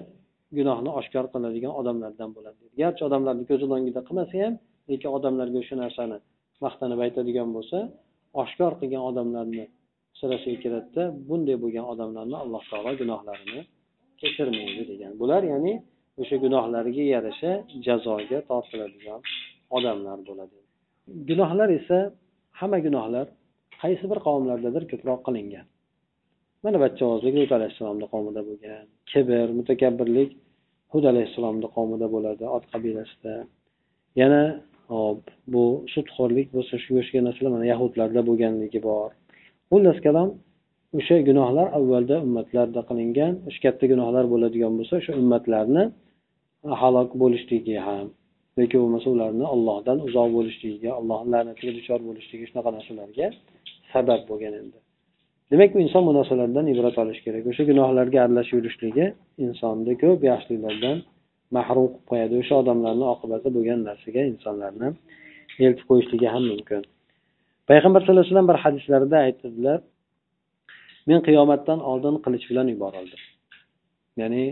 gunohni 0.58 0.92
oshkor 1.00 1.26
qiladigan 1.34 1.74
odamlardan 1.80 2.30
bo'ladi. 2.38 2.64
Garchi 2.82 3.02
odamlarni 3.10 3.44
ko'z 3.50 3.62
o'ngida 3.76 4.02
qilmasa 4.08 4.36
ham 4.44 4.54
lekin 4.90 5.10
odamlarga 5.18 5.58
o'sha 5.64 5.76
narsani 5.84 6.18
maqtanib 6.66 7.00
aytadigan 7.06 7.50
bo'lsa 7.56 7.78
oshkor 8.44 8.72
qilgan 8.82 9.04
odamlarni 9.10 9.66
sirasiga 10.20 10.58
kiradida 10.64 11.04
bunday 11.30 11.58
bo'lgan 11.64 11.86
odamlarni 11.94 12.38
alloh 12.44 12.64
taolo 12.72 12.92
gunohlarini 13.02 13.62
kechirmaydi 14.22 14.84
degan. 14.92 15.12
Bular 15.22 15.42
ya'ni 15.54 15.74
o'sha 16.22 16.36
gunohlariga 16.46 17.04
yarasha 17.14 17.52
jazoga 17.86 18.40
tortiladigan 18.50 19.20
odamlar 19.78 20.18
bo'ladi. 20.30 20.58
Gunohlar 21.30 21.70
esa 21.80 22.00
hamma 22.60 22.80
gunohlar 22.86 23.26
qaysi 23.82 24.06
bir 24.12 24.20
qavmlardadir 24.28 24.84
ko'proq 24.92 25.20
qilingan. 25.28 25.66
Mana 26.64 26.78
bachchavozlik 26.84 27.34
lut 27.40 27.52
alayhissalomni 27.58 28.08
qavmida 28.14 28.42
bo'lgan 28.50 28.84
kibr 29.12 29.48
mutakabbirlik 29.60 30.30
hud 30.94 31.04
alayhissalomni 31.12 31.68
qavmida 31.76 32.08
bo'ladi 32.16 32.44
ot 32.56 32.64
qabilasida. 32.74 33.36
Yana 34.22 34.42
hop 34.94 35.22
bu 35.54 35.64
sudxo'rlik 35.94 36.48
bo'lsa 36.56 36.74
shunga 36.84 37.00
o'xshagan 37.04 37.24
narsalar 37.30 37.52
mana 37.56 37.66
yahudlarda 37.74 38.22
bo'lganligi 38.30 38.80
bor. 38.90 39.10
Xullas 39.72 40.00
kalom 40.06 40.30
o'sha 41.00 41.18
gunohlar 41.30 41.68
avvalda 41.78 42.16
ummatlarda 42.26 42.82
qilingan 42.90 43.34
o'sha 43.48 43.60
katta 43.66 43.86
gunohlar 43.92 44.26
bo'ladigan 44.34 44.74
bo'lsa 44.80 44.94
o'sha 45.02 45.14
ummatlarni 45.22 45.84
halok 46.82 47.10
bo'lishligi 47.22 47.78
ham 47.88 48.08
yoki 48.64 48.78
bo'lmasa 48.82 49.08
ularni 49.16 49.46
ollohdan 49.56 49.98
uzoq 50.08 50.30
bo'lishligiga 50.38 50.92
allohni 51.00 51.30
la'natiga 51.36 51.72
duchor 51.78 52.00
bo'lishligi 52.08 52.46
shunaqa 52.50 52.70
narsalarga 52.78 53.28
sabab 53.94 54.22
bo'lgan 54.30 54.54
endi 54.62 54.78
demak 55.52 55.70
bu 55.76 55.80
inson 55.86 56.04
bu 56.08 56.14
narsalardan 56.20 56.66
ibrat 56.74 56.98
olish 57.04 57.22
kerak. 57.26 57.44
O'sha 57.52 57.64
gunohlarga 57.70 58.18
aralashib 58.26 58.56
yurishligi 58.60 59.06
insonni 59.46 59.94
ko'p 60.04 60.20
yaxshiliklardan 60.32 60.98
mahrum 61.56 61.86
qilib 61.88 62.06
qo'yadi. 62.12 62.34
O'sha 62.42 62.56
odamlarni 62.62 63.06
oqibati 63.14 63.48
bo'lgan 63.58 63.80
narsaga 63.90 64.22
insonlarni 64.32 64.90
eltib 65.66 65.86
qo'yishligi 65.90 66.28
ham 66.34 66.44
mumkin. 66.52 66.82
Payg'ambar 67.70 68.00
sallallohu 68.02 68.24
alayhi 68.24 68.34
vasallam 68.34 68.50
bir 68.52 68.60
hadislarida 68.64 69.18
aytdilar 69.28 69.80
men 71.10 71.20
qiyomatdan 71.28 71.80
oldin 71.92 72.16
qilich 72.26 72.46
bilan 72.50 72.68
yuborildim. 72.74 73.22
Ya'ni 74.22 74.44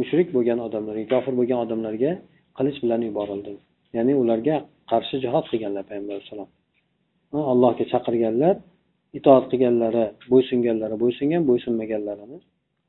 mushrik 0.00 0.28
bo'lgan 0.36 0.58
odamlarga 0.66 1.04
kofir 1.14 1.32
bo'lgan 1.38 1.58
odamlarga 1.64 2.12
qilich 2.56 2.78
bilan 2.84 3.00
yuborildi. 3.08 3.52
Ya'ni 3.96 4.12
ularga 4.22 4.56
qarshi 4.90 5.16
jihod 5.24 5.44
qilganlar 5.50 5.84
payg'ambar 5.90 6.14
alayhissalom 6.16 6.50
allohga 7.52 7.84
chaqirganlar 7.92 8.54
itoat 9.18 9.44
qilganlari 9.52 10.04
bo'ysunganlari 10.32 10.96
bo'ysungan 11.02 11.42
bo'ysunmaganlarini 11.50 12.38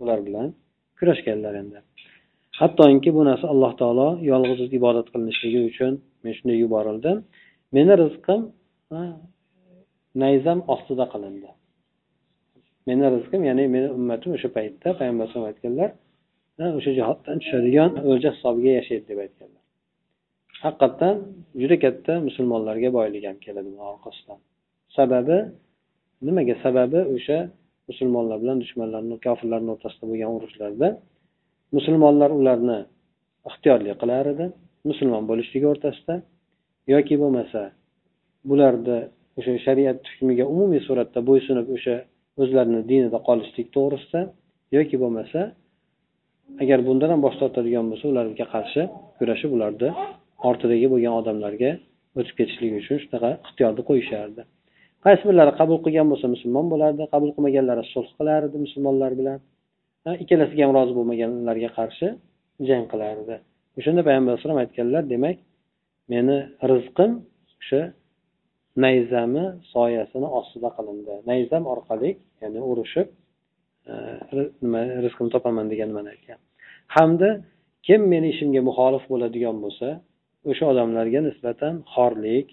ular 0.02 0.20
bilan 0.28 0.48
kurashganlar 0.98 1.54
endi. 1.62 1.80
Hattoki 2.60 3.10
bu 3.18 3.22
narsa 3.30 3.46
alloh 3.54 3.72
taolo 3.82 4.10
yolg'iz 4.32 4.70
ibodat 4.80 5.08
qilinishligi 5.14 5.60
uchun 5.70 5.94
men 6.24 6.32
shunday 6.38 6.58
yuborildim. 6.64 7.18
Meni 7.76 7.94
rizqim 8.04 8.42
nayzam 10.24 10.60
ostida 10.74 11.06
qilindi. 11.14 11.50
Meni 12.88 13.06
rizqim 13.16 13.42
ya'ni 13.50 13.64
meni 13.76 13.88
ummatim 13.98 14.30
o'sha 14.38 14.50
paytda 14.58 14.88
payg'ambar 15.00 15.24
alayhisalom 15.24 15.48
aytganlar 15.52 15.90
o'sha 16.78 16.92
jihoddan 17.00 17.38
tushadigan 17.44 17.92
o'lja 18.10 18.30
hisobiga 18.36 18.72
yashaydi 18.80 19.06
deb 19.12 19.20
aytganlar. 19.26 19.64
Haqiqatdan 20.64 21.16
juda 21.62 21.76
katta 21.84 22.14
musulmonlarga 22.28 22.90
boylik 22.98 23.24
ham 23.30 23.38
keladi 23.46 23.68
buni 23.76 23.84
orqasidan. 23.94 24.40
Sababi 24.98 25.38
nimaga 26.28 26.56
sababi? 26.66 27.00
O'sha 27.16 27.38
musulmonlar 27.90 28.38
bilan 28.44 28.58
dushmanlarni 28.64 29.16
kofirlarni 29.26 29.70
o'rtasida 29.76 30.06
bo'lgan 30.12 30.32
urushlarda 30.38 30.88
musulmonlar 31.78 32.30
ularni 32.40 32.80
ixtiyorli 33.50 33.92
qilar 34.02 34.26
edi 34.34 34.46
musulmon 34.90 35.24
bo'lishligi 35.30 35.68
o'rtasida. 35.74 36.16
Yoki 36.94 37.16
bo'lmasa 37.22 37.62
bularni 38.50 38.98
o'sha 39.38 39.52
shariat 39.66 40.00
hukmiga 40.12 40.46
umumiy 40.54 40.82
suratda 40.88 41.20
bo'ysunib 41.30 41.68
o'sha 41.76 41.96
o'zlarini 42.42 42.82
dinida 42.92 43.20
qolishlik 43.28 43.68
to'g'risida. 43.76 44.22
Yoki 44.78 44.96
bo'lmasa 45.04 45.40
agar 46.64 46.80
bundan 46.88 47.10
ham 47.14 47.22
bosh 47.26 47.38
tortadigan 47.42 47.86
bo'lsa 47.92 48.06
ularga 48.12 48.46
qarshi 48.56 48.82
kurashib 49.18 49.52
ularni 49.58 49.90
ortidagi 50.50 50.88
bo'lgan 50.94 51.14
odamlarga 51.22 51.72
o'tib 52.20 52.36
ketishligi 52.40 52.76
uchun 52.82 52.98
shunaqa 53.04 53.30
ixtiyorni 53.46 53.82
qo'yishardi. 53.90 54.42
Qaysi 55.06 55.24
birlari 55.30 55.54
qabul 55.60 55.78
qilgan 55.86 56.08
bo'lsa 56.12 56.28
musulmon 56.36 56.66
bo'lardi 56.74 57.04
qabul 57.14 57.30
qilmaganlari 57.36 57.84
sulh 57.94 58.10
qilardi 58.20 58.56
musulmonlar 58.66 59.12
bilan. 59.20 59.40
Ikkalasiga 60.24 60.62
ham 60.66 60.72
rozi 60.78 60.94
bo'lmaganlarga 60.98 61.70
qarshi 61.80 62.08
jang 62.70 62.86
qilardi. 62.94 63.36
O'shanda 63.80 64.02
payg'ambar 64.08 64.32
alayhisalom 64.34 64.60
aytganlar 64.64 65.04
demak 65.14 65.38
meni 66.14 66.38
rizqim 66.72 67.12
o'sha 67.62 67.82
nayzami 68.84 69.46
soyasini 69.74 70.28
ostida 70.40 70.70
qilindi. 70.78 71.14
Nayzam 71.30 71.64
orqali 71.74 72.10
ya'ni 72.42 72.60
urushib 72.72 73.08
nima 74.64 74.82
rizqimni 75.06 75.32
topaman 75.36 75.66
degan 75.72 75.88
nimani 75.92 76.10
aytgan. 76.16 76.40
Hamda 76.96 77.30
kim 77.88 78.02
meni 78.14 78.28
ishimga 78.34 78.62
muxolif 78.70 79.04
bo'ladigan 79.12 79.58
bo'lsa 79.64 79.88
o'sha 80.50 80.66
odamlarga 80.72 81.20
nisbatan 81.28 81.74
xorlik 81.94 82.48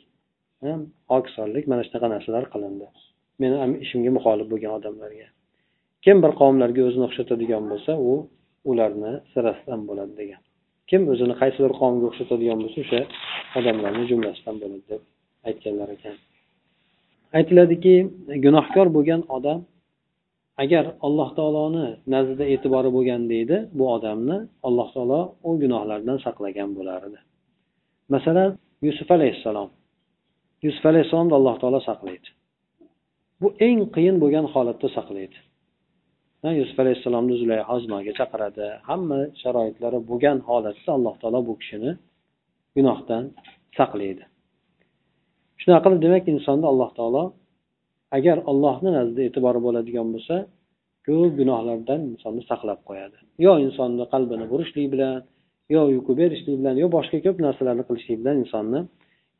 okisorlik 1.17 1.65
mana 1.71 1.83
shunaqa 1.87 2.09
narsalar 2.15 2.45
qilindi. 2.55 2.87
Meni 3.43 3.57
ishimga 3.85 4.11
muxolif 4.17 4.47
bo'lgan 4.53 4.73
odamlarga. 4.79 5.29
Kim 6.05 6.17
bir 6.25 6.33
qavmlarga 6.41 6.83
o'zini 6.89 7.05
o'xshatadigan 7.09 7.65
bo'lsa 7.73 7.93
u 8.11 8.13
ularni 8.71 9.13
sirasidan 9.33 9.81
bo'ladi 9.89 10.15
degan. 10.21 10.43
Kim 10.91 11.03
o'zini 11.13 11.35
qaysi 11.41 11.59
bir 11.65 11.73
qavmga 11.81 12.05
o'xshatadigan 12.11 12.59
bo'lsa 12.63 12.79
o'sha 12.85 13.01
odamlarni 13.59 14.05
jumlasidan 14.11 14.57
bo'ladi 14.63 14.85
deb 14.93 15.03
aytganlar 15.49 15.89
ekan. 15.97 16.17
Aytiladiki 17.39 17.95
gunohkor 18.45 18.87
bo'lgan 18.97 19.23
odam 19.37 19.59
agar 20.63 20.85
alloh 21.07 21.31
taoloni 21.39 21.87
nazdida 22.15 22.45
e'tibori 22.55 22.91
bo'lgan 22.97 23.23
deydi 23.33 23.57
bu 23.79 23.85
odamni 23.97 24.37
alloh 24.69 24.89
taolo 24.95 25.21
u 25.49 25.51
gunohlardan 25.63 26.19
saqlagan 26.27 26.71
bo'lar 26.79 27.01
edi. 27.09 27.21
Masalan 28.15 28.51
yusuf 28.87 29.09
alayhissalom. 29.17 29.69
Yusuf 30.67 30.85
alayhissalomni 30.91 31.35
alloh 31.39 31.57
taolo 31.63 31.81
saqlaydi. 31.91 32.29
Bu 33.41 33.49
eng 33.67 33.81
qiyin 33.95 34.17
bo'lgan 34.23 34.47
holatda 34.55 34.89
saqlaydi. 34.99 35.39
Yusuf 36.61 36.77
alayhissalomni 36.83 37.35
zulayho 37.41 37.75
zinoga 37.85 38.13
chaqiradi. 38.21 38.67
Hamma 38.89 39.21
sharoitlari 39.43 39.99
bo'lgan 40.11 40.39
holatda 40.49 40.91
alloh 40.99 41.15
taolo 41.23 41.39
bu 41.49 41.55
kishini 41.61 41.91
gunohdan 42.77 43.25
saqlaydi. 43.79 44.25
Shunaqa 45.61 45.83
qilib 45.85 46.01
demak 46.07 46.25
insonni 46.35 46.67
alloh 46.73 46.91
taolo 46.99 47.25
agar 48.17 48.37
allohni 48.51 48.91
nazdida 48.99 49.23
e'tibori 49.29 49.61
bo'ladigan 49.67 50.09
bo'lsa 50.15 50.37
ko'p 51.07 51.33
gunohlardan 51.41 52.01
insonni 52.13 52.43
saqlab 52.51 52.81
qo'yadi. 52.89 53.19
Yo 53.45 53.53
insonni 53.67 54.05
qalbini 54.13 54.47
burishlik 54.53 54.87
bilan 54.95 55.15
yo 55.75 55.81
uyqu 55.91 56.13
berishlik 56.21 56.57
bilan 56.61 56.75
yo 56.83 56.87
boshqa 56.97 57.19
ko'p 57.27 57.37
narsalarni 57.47 57.85
qilishlik 57.89 58.17
bilan 58.23 58.37
insonni 58.45 58.81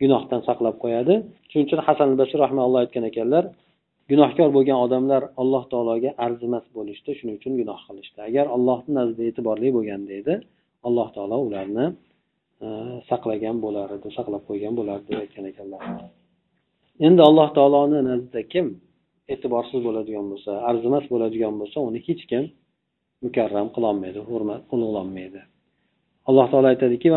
gunohdan 0.03 0.41
saqlab 0.49 0.77
qo'yadi. 0.83 1.15
Shuning 1.51 1.67
uchun 1.69 1.81
hasan 1.89 2.09
basir 2.21 2.39
rahmaulloh 2.45 2.81
aytgan 2.85 3.05
ekanlar 3.11 3.45
gunohkor 4.11 4.49
bo'lgan 4.57 4.79
odamlar 4.87 5.23
alloh 5.43 5.65
taologa 5.73 6.11
arzimas 6.27 6.65
bo'lishdi 6.77 7.11
shuning 7.19 7.37
uchun 7.41 7.53
gunoh 7.61 7.81
qilishdi. 7.87 8.19
Agar 8.29 8.47
allohni 8.57 8.93
nazdida 8.99 9.25
e'tiborli 9.31 9.69
bo'lganda 9.77 10.13
edi 10.21 10.35
alloh 10.89 11.09
taolo 11.17 11.37
ularni 11.49 11.87
e, 12.65 12.67
saqlagan 13.11 13.57
bo'lar 13.65 13.89
edi 13.97 14.09
saqlab 14.19 14.43
qo'ygan 14.49 14.75
bo'lardi 14.79 15.07
deb 15.11 15.19
aytgan 15.25 15.47
ekanlar. 15.53 15.83
Endi 17.07 17.23
alloh 17.29 17.49
taoloni 17.57 18.01
nazdida 18.11 18.43
kim 18.53 18.67
e'tiborsiz 19.33 19.81
bo'ladigan 19.87 20.27
bo'lsa 20.33 20.53
arzimas 20.71 21.05
bo'ladigan 21.13 21.55
bo'lsa 21.61 21.79
uni 21.89 21.99
hech 22.07 22.23
kim 22.31 22.45
mukarram 23.25 23.69
qilolmaydi 23.75 24.21
hurmat 24.29 24.63
ulug'lolmaydi 24.75 25.41
alloh 26.29 26.47
taolo 26.53 26.67
aytadiki 26.73 27.09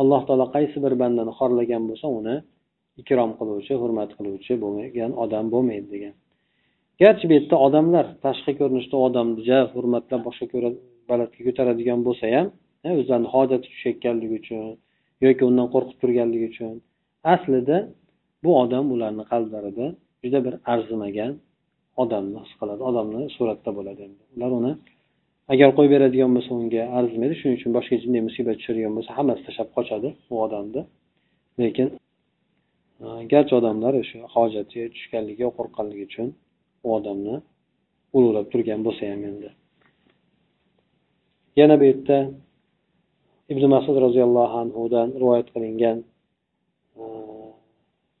alloh 0.00 0.22
taolo 0.26 0.46
qaysi 0.56 0.76
bir 0.84 0.94
bandani 1.02 1.32
xorlagan 1.38 1.82
bo'lsa 1.90 2.06
uni 2.18 2.36
ikrom 3.00 3.30
qiluvchi 3.38 3.74
hurmat 3.82 4.10
qiluvchi 4.18 4.54
bo'lmagan 4.62 5.10
odam 5.24 5.46
bo'lmaydi 5.54 5.88
degan. 5.94 6.14
Garchi 7.02 7.24
bu 7.28 7.32
yerda 7.38 7.56
odamlar 7.66 8.06
tashqi 8.24 8.52
ko'rinishda 8.60 8.96
odamni 9.06 9.58
hurmatlab 9.74 10.20
boshqa 10.28 10.46
ko'ra 10.52 10.70
balandga 11.10 11.40
ko'taradigan 11.46 12.00
bo'lsa 12.06 12.24
ham 12.34 12.46
o'zlarini 13.00 13.28
hojati 13.34 13.66
tushayotganligi 13.72 14.34
uchun 14.42 14.62
yoki 15.24 15.42
undan 15.50 15.68
qo'rqib 15.74 15.96
turganligi 16.02 16.46
uchun 16.52 16.74
aslida 17.32 17.78
bu 18.44 18.50
odam 18.62 18.84
ularni 18.94 19.24
qalblarida 19.32 19.86
juda 20.22 20.38
bir 20.46 20.54
arzimagan 20.72 21.32
odamni 22.02 22.38
his 22.44 22.52
qiladi 22.60 22.82
odamni 22.90 23.22
suratda 23.36 23.70
bo'ladi 23.78 24.00
endi. 24.06 24.22
Ular 24.36 24.50
uni 24.60 24.72
agar 25.52 25.68
qo'yib 25.76 25.92
beradigan 25.94 26.30
bo'lsa 26.36 26.50
unga 26.60 26.82
arzimaydi. 26.98 27.34
Shuning 27.40 27.56
uchun 27.58 27.70
boshqa 27.76 27.94
jinday 28.02 28.22
musibat 28.28 28.56
tushadigan 28.60 28.92
bo'lsa 28.96 29.10
hammasi 29.18 29.42
tashlab 29.46 29.68
qochadi 29.76 30.08
u 30.32 30.34
odamni 30.46 30.82
lekin 31.62 31.88
e, 33.04 33.06
garchi 33.32 33.52
odamlar 33.60 33.92
o'sha 34.02 34.18
hojatga 34.34 34.82
tushganligi 34.94 35.44
qo'rqqanligi 35.58 36.04
uchun 36.10 36.28
u 36.86 36.88
odamni 36.98 37.36
ulug'lab 38.16 38.46
turgan 38.52 38.80
bo'lsa 38.86 39.02
ham 39.12 39.22
endi. 39.30 39.48
Yana 41.60 41.74
bu 41.80 41.84
yerda 41.90 42.18
ibn 43.52 43.64
masud 43.74 43.96
roziyallohu 44.06 44.56
anhudan 44.62 45.08
rivoyat 45.22 45.48
qilingan 45.54 45.98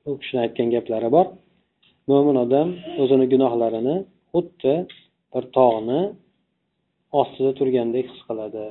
u 0.08 0.10
kishini 0.20 0.40
aytgan 0.44 0.68
gaplari 0.74 1.08
bor. 1.16 1.26
Mo'min 2.10 2.36
odam 2.44 2.68
o'zini 3.02 3.26
gunohlarini 3.32 3.96
xuddi 4.32 4.74
bir 5.32 5.44
tog'ni 5.56 6.00
ostida 7.20 7.50
turgandek 7.58 8.06
his 8.12 8.22
qiladi. 8.28 8.64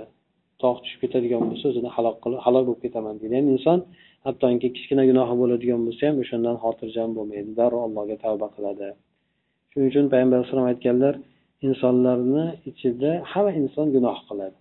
Tog' 0.61 0.79
tushib 0.83 0.99
ketadigan 1.03 1.41
bo'lsa 1.49 1.65
o'zini 1.71 1.89
halok 1.95 2.15
halok 2.45 2.63
bo'lib 2.67 2.81
ketaman 2.85 3.15
deydi. 3.21 3.33
Ya'ni 3.37 3.49
inson 3.57 3.79
hattoki 4.25 4.67
kichkina 4.75 5.03
gunohi 5.09 5.35
bo'ladigan 5.41 5.81
bo'lsa 5.87 6.03
ham 6.09 6.17
o'shandan 6.23 6.55
xotirjam 6.63 7.09
bo'lmaydi. 7.17 7.49
Darrov 7.59 7.81
allohga 7.87 8.17
tavba 8.25 8.47
qiladi. 8.55 8.87
Shuning 9.71 9.87
uchun 9.91 10.05
payg'ambar 10.13 10.37
alayhisalom 10.39 10.67
aytganlar 10.71 11.13
insonlarni 11.67 12.45
ichida 12.69 13.11
hamma 13.31 13.51
inson 13.61 13.87
gunoh 13.95 14.17
qiladi. 14.29 14.57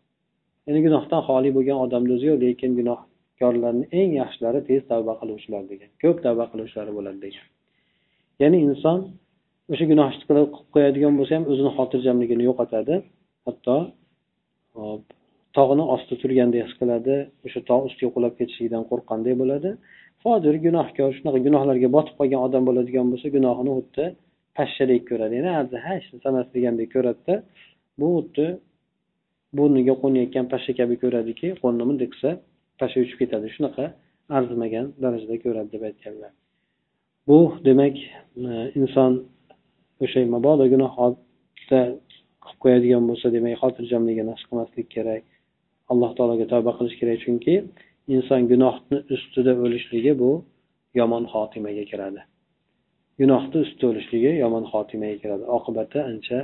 Ya'ni 0.67 0.81
gunohdan 0.87 1.21
xoli 1.29 1.51
bo'lgan 1.57 1.79
odamni 1.85 2.13
o'zi 2.17 2.27
yo'q 2.31 2.39
lekin 2.47 2.71
gunoh 2.81 3.01
gunohkorlarni 3.41 3.85
eng 4.01 4.11
yaxshilari 4.21 4.61
tez 4.69 4.83
tavba 4.91 5.13
qiluvchilar 5.21 5.63
degan 5.73 5.91
ko'p 6.03 6.19
tavba 6.27 6.45
qiluvchilar 6.53 6.89
bo'ladi 6.99 7.19
degan 7.27 7.47
ya'ni 8.43 8.59
inson 8.69 8.99
o'sha 9.73 9.85
gunohni 9.93 10.23
qilib 10.29 10.49
qo'yadigan 10.75 11.15
bo'lsa 11.19 11.33
ham 11.37 11.45
o'zini 11.53 11.71
xotirjamligini 11.79 12.45
yo'qotadi. 12.49 12.95
Hatto 13.47 13.77
hop 14.79 15.03
tog'ni 15.57 15.85
ostida 15.95 16.17
turgandek 16.23 16.61
his 16.67 16.75
qiladi 16.81 17.15
o'sha 17.47 17.61
tog' 17.71 17.85
ustiga 17.89 18.11
qulab 18.17 18.33
ketishligidan 18.39 18.83
qo'rqqanday 18.91 19.35
bo'ladi. 19.43 19.71
Hozir 20.25 20.55
gunohkor 20.67 21.11
shunaqa 21.19 21.39
gunohlarga 21.47 21.89
botib 21.97 22.15
qolgan 22.21 22.41
odam 22.47 22.63
bo'ladigan 22.69 23.07
bo'lsa 23.13 23.29
gunohini 23.37 23.73
xuddi 23.79 24.05
pashshadek 24.59 25.03
ko'radi. 25.11 25.35
Ya'ni 25.39 25.79
hech 25.87 26.07
narsa 26.13 26.29
emas 26.33 26.49
degandek 26.57 26.89
ko'radida 26.95 27.35
bu 28.01 28.09
xuddi 28.17 28.47
burniga 29.57 29.95
qo'nayotgan 30.03 30.47
pashsha 30.53 30.73
kabi 30.81 30.95
ko'radiki 31.03 31.49
qo'lni 31.63 31.83
bunday 31.89 32.09
qilsa 32.13 32.31
tashlab 32.83 33.03
uchib 33.07 33.19
ketadi. 33.23 33.47
Shunaqa 33.57 33.85
arzimagan 34.37 34.87
darajada 35.03 35.37
ko'radi 35.45 35.69
deb 35.75 35.83
aytganlar. 35.89 36.33
Bu 37.29 37.39
demak 37.69 37.97
e, 38.51 38.53
inson 38.81 39.13
o'sha 40.05 40.21
mabodo 40.35 40.65
gunohda 40.75 41.07
qilib 41.61 42.57
qo'yadigan 42.63 43.03
bo'lsa 43.11 43.27
demak 43.37 43.55
xotirjamligini 43.63 44.33
his 44.37 44.45
qilmaslik 44.49 44.89
kerak. 44.97 45.23
Alloh 45.93 46.11
taologa 46.19 46.47
tavba 46.53 46.73
qilish 46.79 46.97
kerak. 47.01 47.19
Chunki 47.25 47.55
inson 48.17 48.43
gunohni 48.53 48.99
ustida 49.15 49.53
o'lishligi 49.65 50.13
bu 50.23 50.31
yomon 51.01 51.25
xotimaga 51.33 51.85
kiradi. 51.91 52.21
Gunohni 53.21 53.59
ustida 53.65 53.87
o'lishligi 53.93 54.33
yomon 54.45 54.65
xotimaga 54.73 55.17
kiradi. 55.23 55.45
Oqibati 55.57 55.99
ancha 56.11 56.39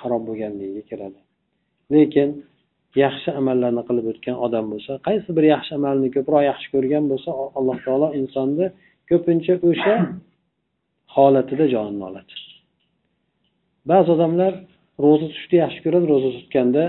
xarob 0.00 0.22
bo'lganligiga 0.28 0.82
kiradi. 0.90 1.20
Lekin 1.94 2.28
yaxshi 3.00 3.30
amallarni 3.40 3.82
qilib 3.88 4.06
o'tgan 4.12 4.36
odam 4.46 4.66
bo'lsa 4.72 4.92
qaysi 5.08 5.30
bir 5.36 5.44
yaxshi 5.54 5.72
amalni 5.78 6.08
ko'proq 6.16 6.42
yaxshi 6.50 6.68
ko'rgan 6.74 7.04
bo'lsa 7.12 7.30
alloh 7.58 7.78
taolo 7.86 8.08
insonni 8.20 8.66
ko'pincha 9.10 9.54
o'sha 9.70 9.94
holatida 11.14 11.64
jonini 11.74 12.04
oladi. 12.10 12.34
Ba'zi 13.90 14.08
odamlar 14.16 14.52
ro'za 15.04 15.26
tutishni 15.32 15.56
yaxshi 15.64 15.80
ko'radi 15.84 16.06
ro'za 16.12 16.30
tutganda 16.38 16.84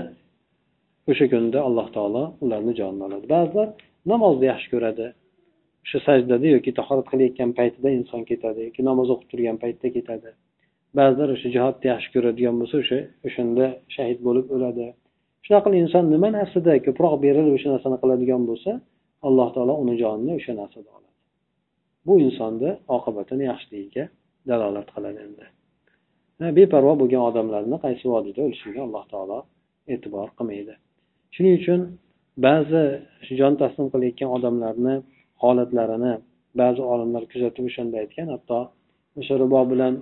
o'sha 1.10 1.26
kunda 1.32 1.58
alloh 1.68 1.88
taolo 1.96 2.24
ularni 2.44 2.72
jonini 2.80 3.04
oladi. 3.08 3.26
Ba'zilar 3.34 3.68
namozni 4.12 4.46
yaxshi 4.52 4.68
ko'radi. 4.74 5.06
O'sha 5.84 5.98
sajdada 6.08 6.46
yoki 6.56 6.70
tahorat 6.78 7.06
qilayotgan 7.12 7.50
paytida 7.58 7.88
inson 7.98 8.22
ketadi 8.30 8.60
yoki 8.68 8.80
namoz 8.90 9.08
o'qib 9.14 9.28
turgan 9.32 9.56
paytda 9.64 9.88
ketadi. 9.96 10.30
Ba'zilar 10.98 11.28
o'sha 11.36 11.48
jihodni 11.56 11.86
yaxshi 11.92 12.08
ko'radigan 12.14 12.54
bo'lsa 12.60 12.76
o'sha 12.82 12.98
o'shanda 13.26 13.66
shahid 13.94 14.18
bo'lib 14.26 14.46
o'ladi. 14.56 14.86
Shunaqa 15.44 15.64
qilib 15.66 15.80
inson 15.84 16.04
nima 16.14 16.28
narsada 16.38 16.72
ko'proq 16.86 17.14
berilib 17.24 17.54
o'sha 17.58 17.68
narsani 17.74 17.96
qiladigan 18.02 18.42
bo'lsa 18.50 18.70
alloh 19.28 19.48
taolo 19.54 19.74
uni 19.82 19.94
jonini 20.02 20.32
o'sha 20.38 20.52
narsada 20.60 20.88
oladi. 20.96 21.10
Bu 22.06 22.14
insonni 22.26 22.70
oqibatini 22.96 23.44
yaxshiligiga 23.50 24.04
dalolat 24.50 24.88
qiladi 24.96 25.18
endi. 25.26 25.44
Beparvo 26.58 26.92
bo'lgan 27.00 27.22
odamlarni 27.30 27.76
qaysi 27.84 28.04
vodiyda 28.12 28.40
o'lishiga 28.46 28.80
alloh 28.86 29.04
taolo 29.12 29.38
e'tibor 29.92 30.28
qilmaydi. 30.38 30.74
Shuning 31.34 31.54
uchun 31.60 31.80
ba'zi 32.46 32.82
jon 33.40 33.54
taslim 33.62 33.86
qilayotgan 33.92 34.30
odamlarni 34.36 34.94
holatlarini 35.42 36.14
ba'zi 36.60 36.82
olimlar 36.92 37.22
kuzatib 37.32 37.64
o'shanda 37.70 37.96
aytgan 38.02 38.28
hatto 38.34 38.58
o'sha 39.20 39.34
ribo 39.42 39.60
bilan 39.72 39.94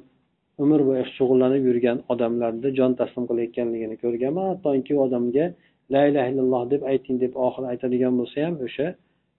umr 0.64 0.81
bo'yi 0.88 1.05
shug'ullanib 1.16 1.62
yurgan 1.68 1.98
odamlarni 2.12 2.70
jon 2.79 2.92
taslim 3.01 3.25
qilayotganligini 3.31 3.96
ko'rganman. 4.05 4.46
Hattoki 4.53 4.92
u 4.96 5.01
odamga 5.07 5.46
la 5.92 6.03
illaha 6.09 6.29
illalloh 6.33 6.62
deb 6.72 6.83
ayting 6.92 7.16
deb 7.25 7.33
oxiri 7.46 7.66
aytadigan 7.72 8.14
bo'lsa 8.20 8.37
ham 8.46 8.55
o'sha 8.66 8.87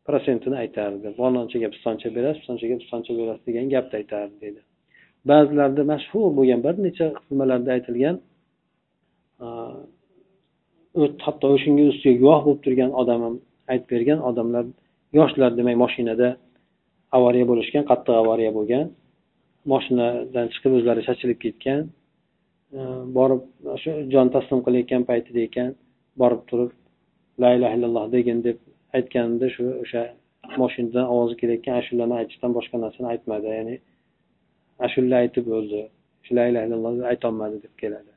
protsentini 0.07 0.55
aytardi. 0.63 1.07
Falonchaga 1.19 1.67
pistoncha 1.73 2.07
berasiz 2.17 2.39
pistonchaga 2.41 2.75
pistoncha 2.81 3.11
berasiz 3.19 3.43
degan 3.49 3.65
gapni 3.73 3.95
aytardi 4.01 4.37
deydi 4.45 4.61
ba'zilarda 5.29 5.83
mashhur 5.93 6.27
bo'lgan 6.37 6.59
bir 6.65 6.75
necha 6.85 7.07
nimalarda 7.31 7.69
aytilgan 7.77 8.15
hatto 11.25 11.45
o'shanga 11.55 11.83
ustiga 11.91 12.15
guvoh 12.21 12.39
bo'lib 12.45 12.61
turgan 12.65 12.91
odam 13.01 13.19
ham 13.25 13.35
aytib 13.71 13.87
bergan 13.93 14.19
odamlar 14.29 14.65
yoshlar 15.19 15.51
demak 15.59 15.77
mashinada 15.83 16.27
avariya 17.17 17.45
bo'lishgan 17.51 17.83
qattiq 17.91 18.15
avariya 18.23 18.51
bo'lgan. 18.57 18.85
Moshinadan 19.71 20.47
chiqib 20.53 20.71
o'zlari 20.77 21.01
shashilib 21.07 21.39
ketgan 21.45 21.81
e, 22.77 22.81
borib 23.17 23.41
shu 23.83 23.91
jon 24.13 24.27
taslim 24.35 24.59
qilayotgan 24.65 25.03
paytida 25.09 25.41
ekan 25.49 25.69
borib 26.21 26.41
turib 26.49 26.71
la 27.41 27.49
illaha 27.55 27.73
illalloh 27.77 28.05
degin 28.15 28.39
deb 28.47 28.57
aytganimda 28.97 29.47
shu 29.55 29.65
o'sha 29.83 30.03
moshinadan 30.61 31.05
ovozi 31.13 31.35
kelayotgan 31.41 31.75
ashulani 31.81 32.13
aytishdan 32.21 32.51
boshqa 32.57 32.75
narsani 32.85 33.07
aytmadi. 33.13 33.47
Ya'ni 33.57 33.75
ashula 34.85 35.15
aytib 35.23 35.45
o'ldi 35.57 35.81
shu 36.25 36.31
la 36.37 36.43
illaha 36.49 36.65
illalloh 36.67 36.93
aytolmadi 37.11 37.57
deb 37.65 37.73
keladi. 37.81 38.11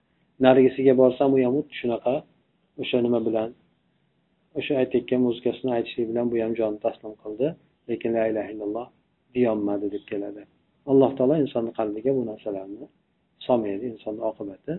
Narigisiga 0.46 0.94
borsam 1.02 1.28
u 1.34 1.38
ham 1.44 1.54
xuddi 1.58 1.74
shunaqa 1.80 2.14
o'sha 2.82 2.98
nima 3.06 3.20
bilan 3.28 3.48
o'sha 4.58 4.74
aytayotgan 4.82 5.20
muzikasini 5.28 5.70
aytishlik 5.78 6.06
bilan 6.10 6.26
bu 6.32 6.36
ham 6.44 6.52
jonni 6.60 6.78
taslim 6.86 7.14
qildi 7.22 7.48
lekin 7.90 8.10
la 8.16 8.22
illaha 8.30 8.48
illalloh 8.54 8.86
deyolmadi 9.34 9.86
deb 9.94 10.04
keladi. 10.10 10.42
Alloh 10.90 11.10
taolo 11.18 11.34
insonni 11.44 11.72
qalbiga 11.78 12.10
bu 12.18 12.22
narsalarni 12.30 12.84
solmaydi 13.46 13.84
insonni 13.92 14.22
oqibati 14.30 14.72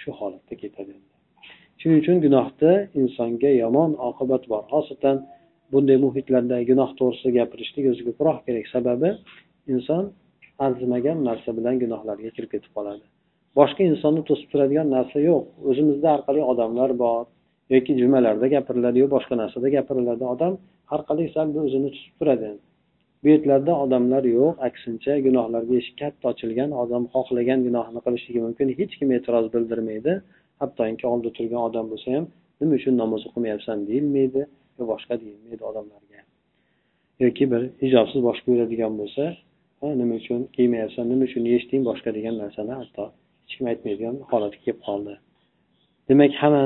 shu 0.00 0.10
holatda 0.18 0.54
ketadi. 0.62 0.94
Shuning 1.80 1.98
uchun 2.02 2.16
gunohda 2.24 2.70
insonga 3.00 3.50
yomon 3.62 3.90
oqibat 4.08 4.42
bor. 4.52 4.62
Xosatan 4.72 5.16
bunday 5.72 5.98
muhitlarda 6.04 6.56
gunoh 6.70 6.90
to'g'risida 6.98 7.30
gapirishlik 7.38 7.84
o'zi 7.92 8.02
ko'proq 8.08 8.38
kerak. 8.46 8.66
Sababi 8.74 9.10
inson 9.74 10.04
arzimagan 10.66 11.18
narsa 11.28 11.50
bilan 11.58 11.74
gunohlarga 11.82 12.30
kirib 12.36 12.50
ketib 12.54 12.72
qoladi. 12.76 13.04
Boshqa 13.58 13.82
insonni 13.90 14.22
to'sib 14.28 14.48
turadigan 14.52 14.88
narsa 14.96 15.18
yo'q. 15.28 15.42
O'zimizda 15.70 16.08
har 16.14 16.22
qalay 16.28 16.42
odamlar 16.52 16.90
bor 17.04 17.22
yoki 17.74 17.92
jumalarda 18.00 18.46
gapiriladi 18.54 18.98
yo 19.02 19.06
boshqa 19.16 19.34
narsada 19.42 19.68
gapiriladi. 19.76 20.24
Odam 20.34 20.52
har 20.90 21.00
qalay 21.08 21.26
sal 21.34 21.46
o'zini 21.66 21.88
tutib 21.94 22.14
turadi. 22.20 22.48
Bu 23.26 23.30
yerlarda 23.30 23.72
odamlar 23.84 24.24
yo'q 24.38 24.52
aksincha 24.66 25.12
gunohlarga 25.26 25.74
eshik 25.80 25.96
katta 26.02 26.24
ochilgan 26.32 26.70
odam 26.82 27.04
xohlagan 27.14 27.60
gunohni 27.66 28.00
qilishligi 28.06 28.40
mumkin 28.46 28.68
hech 28.78 28.92
kim 28.98 29.08
e'tiroz 29.16 29.46
bildirmaydi. 29.54 30.12
Hattoki 30.60 31.04
oldida 31.12 31.30
turgan 31.38 31.62
odam 31.68 31.86
bo'lsa 31.92 32.08
ham 32.16 32.24
nima 32.60 32.72
uchun 32.78 32.94
namoz 33.02 33.22
o'qimayapsan? 33.28 33.76
deyilmaydi 33.88 34.42
yo 34.78 34.82
boshqa 34.92 35.14
deyilmaydi 35.22 35.62
odamlarga. 35.70 36.20
Yoki 37.24 37.44
bir 37.52 37.62
ijobsiz 37.86 38.20
boshqa 38.28 38.46
yuradigan 38.54 38.92
bo'lsa 39.00 39.24
nima 40.00 40.14
uchun 40.22 40.40
kiymayapsan 40.56 41.04
nima 41.12 41.24
uchun 41.28 41.44
yechding 41.54 41.82
boshqa? 41.90 42.08
degan 42.18 42.34
narsani 42.42 42.74
hatto 42.80 43.04
hech 43.44 43.54
kim 43.58 43.66
aytmaydigan 43.72 44.16
holatga 44.30 44.60
kelib 44.64 44.80
qoldi. 44.88 45.14
Demak 46.08 46.32
hamma 46.42 46.64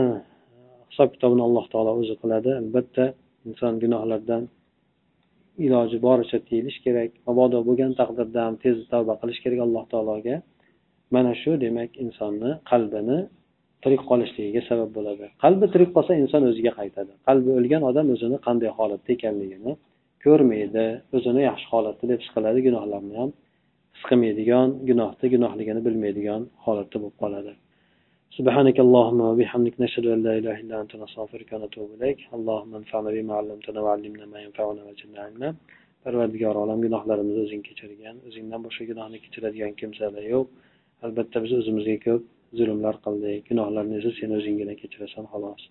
hisob 0.91 1.09
kitobini 1.15 1.43
alloh 1.49 1.65
taolo 1.73 1.93
o'zi 2.01 2.15
qiladi. 2.23 2.51
Albatta 2.63 3.05
inson 3.49 3.75
gunohlardan 3.85 4.43
iloji 5.67 5.99
boricha 6.07 6.39
tiyilish 6.49 6.79
kerak 6.85 7.11
mabodo 7.29 7.59
bo'lgan 7.69 7.93
taqdirda 8.01 8.41
ham 8.47 8.55
tez 8.65 8.77
tavba 8.93 9.15
qilish 9.21 9.41
kerak 9.45 9.61
alloh 9.67 9.85
taologa. 9.93 10.37
Mana 11.15 11.33
shu 11.43 11.51
demak 11.65 11.91
insonni 12.05 12.51
qalbini 12.71 13.19
tirik 13.83 14.03
qolishligiga 14.11 14.63
sabab 14.71 14.91
bo'ladi. 14.97 15.27
Qalbi 15.45 15.67
tirik 15.75 15.91
qolsa 15.97 16.13
inson 16.23 16.43
o'ziga 16.51 16.73
qaytadi. 16.81 17.13
Qalbi 17.29 17.51
o'lgan 17.59 17.83
odam 17.91 18.07
o'zini 18.15 18.39
qanday 18.47 18.71
holatda 18.79 19.11
ekanligini 19.17 19.73
ko'rmaydi 20.25 20.87
o'zini 21.17 21.43
yaxshi 21.51 21.67
holatda 21.75 22.05
deb 22.11 22.19
his 22.23 22.31
qiladi 22.37 22.59
gunohlarni 22.67 23.15
ham 23.21 23.31
his 23.95 24.03
qilmaydigan 24.11 24.69
gunohni 24.89 25.27
gunohligini 25.35 25.81
bilmaydigan 25.87 26.43
holatda 26.65 26.97
bo'lib 27.03 27.17
qoladi. 27.23 27.53
سبحانك 28.40 28.78
اللهم 28.86 29.20
وبحمدك 29.30 29.76
نشهد 29.84 30.06
أن 30.16 30.20
لا 30.28 30.34
إله 30.40 30.56
إلا 30.64 30.76
أنت 30.82 30.94
نستغفرك 31.04 31.50
ونتوب 31.54 31.90
إليك 31.98 32.20
اللهم 32.38 32.72
انفعنا 32.82 33.10
بما 33.16 33.34
علمتنا 33.40 33.80
وعلمنا 33.86 34.26
ما 34.34 34.40
ينفعنا 34.46 34.82
وزدنا 34.88 35.20
علما 35.28 35.50
parvardigor 36.06 36.56
olam 36.64 36.80
gunohlarimizni 36.86 37.42
o'zing 37.46 37.62
kechirgin 37.68 38.16
o'zingdan 38.28 38.62
boshqa 38.66 38.84
gunohni 38.92 39.18
kechiradigan 39.26 39.72
kimsalar 39.80 40.24
yo'q 40.34 40.48
albatta 41.06 41.38
biz 41.44 41.52
o'zimizga 41.60 41.98
ko'p 42.06 42.22
zulmlar 42.60 42.96
qildik 43.06 43.42
gunohlarni 43.50 43.96
esa 44.00 44.12
sen 44.20 44.32
o'zinggina 44.38 44.76
kechirasan 44.82 45.26
xolos 45.32 45.62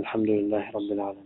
alhamdulillahi 0.00 0.68
robbil 0.76 1.00
alamin 1.08 1.24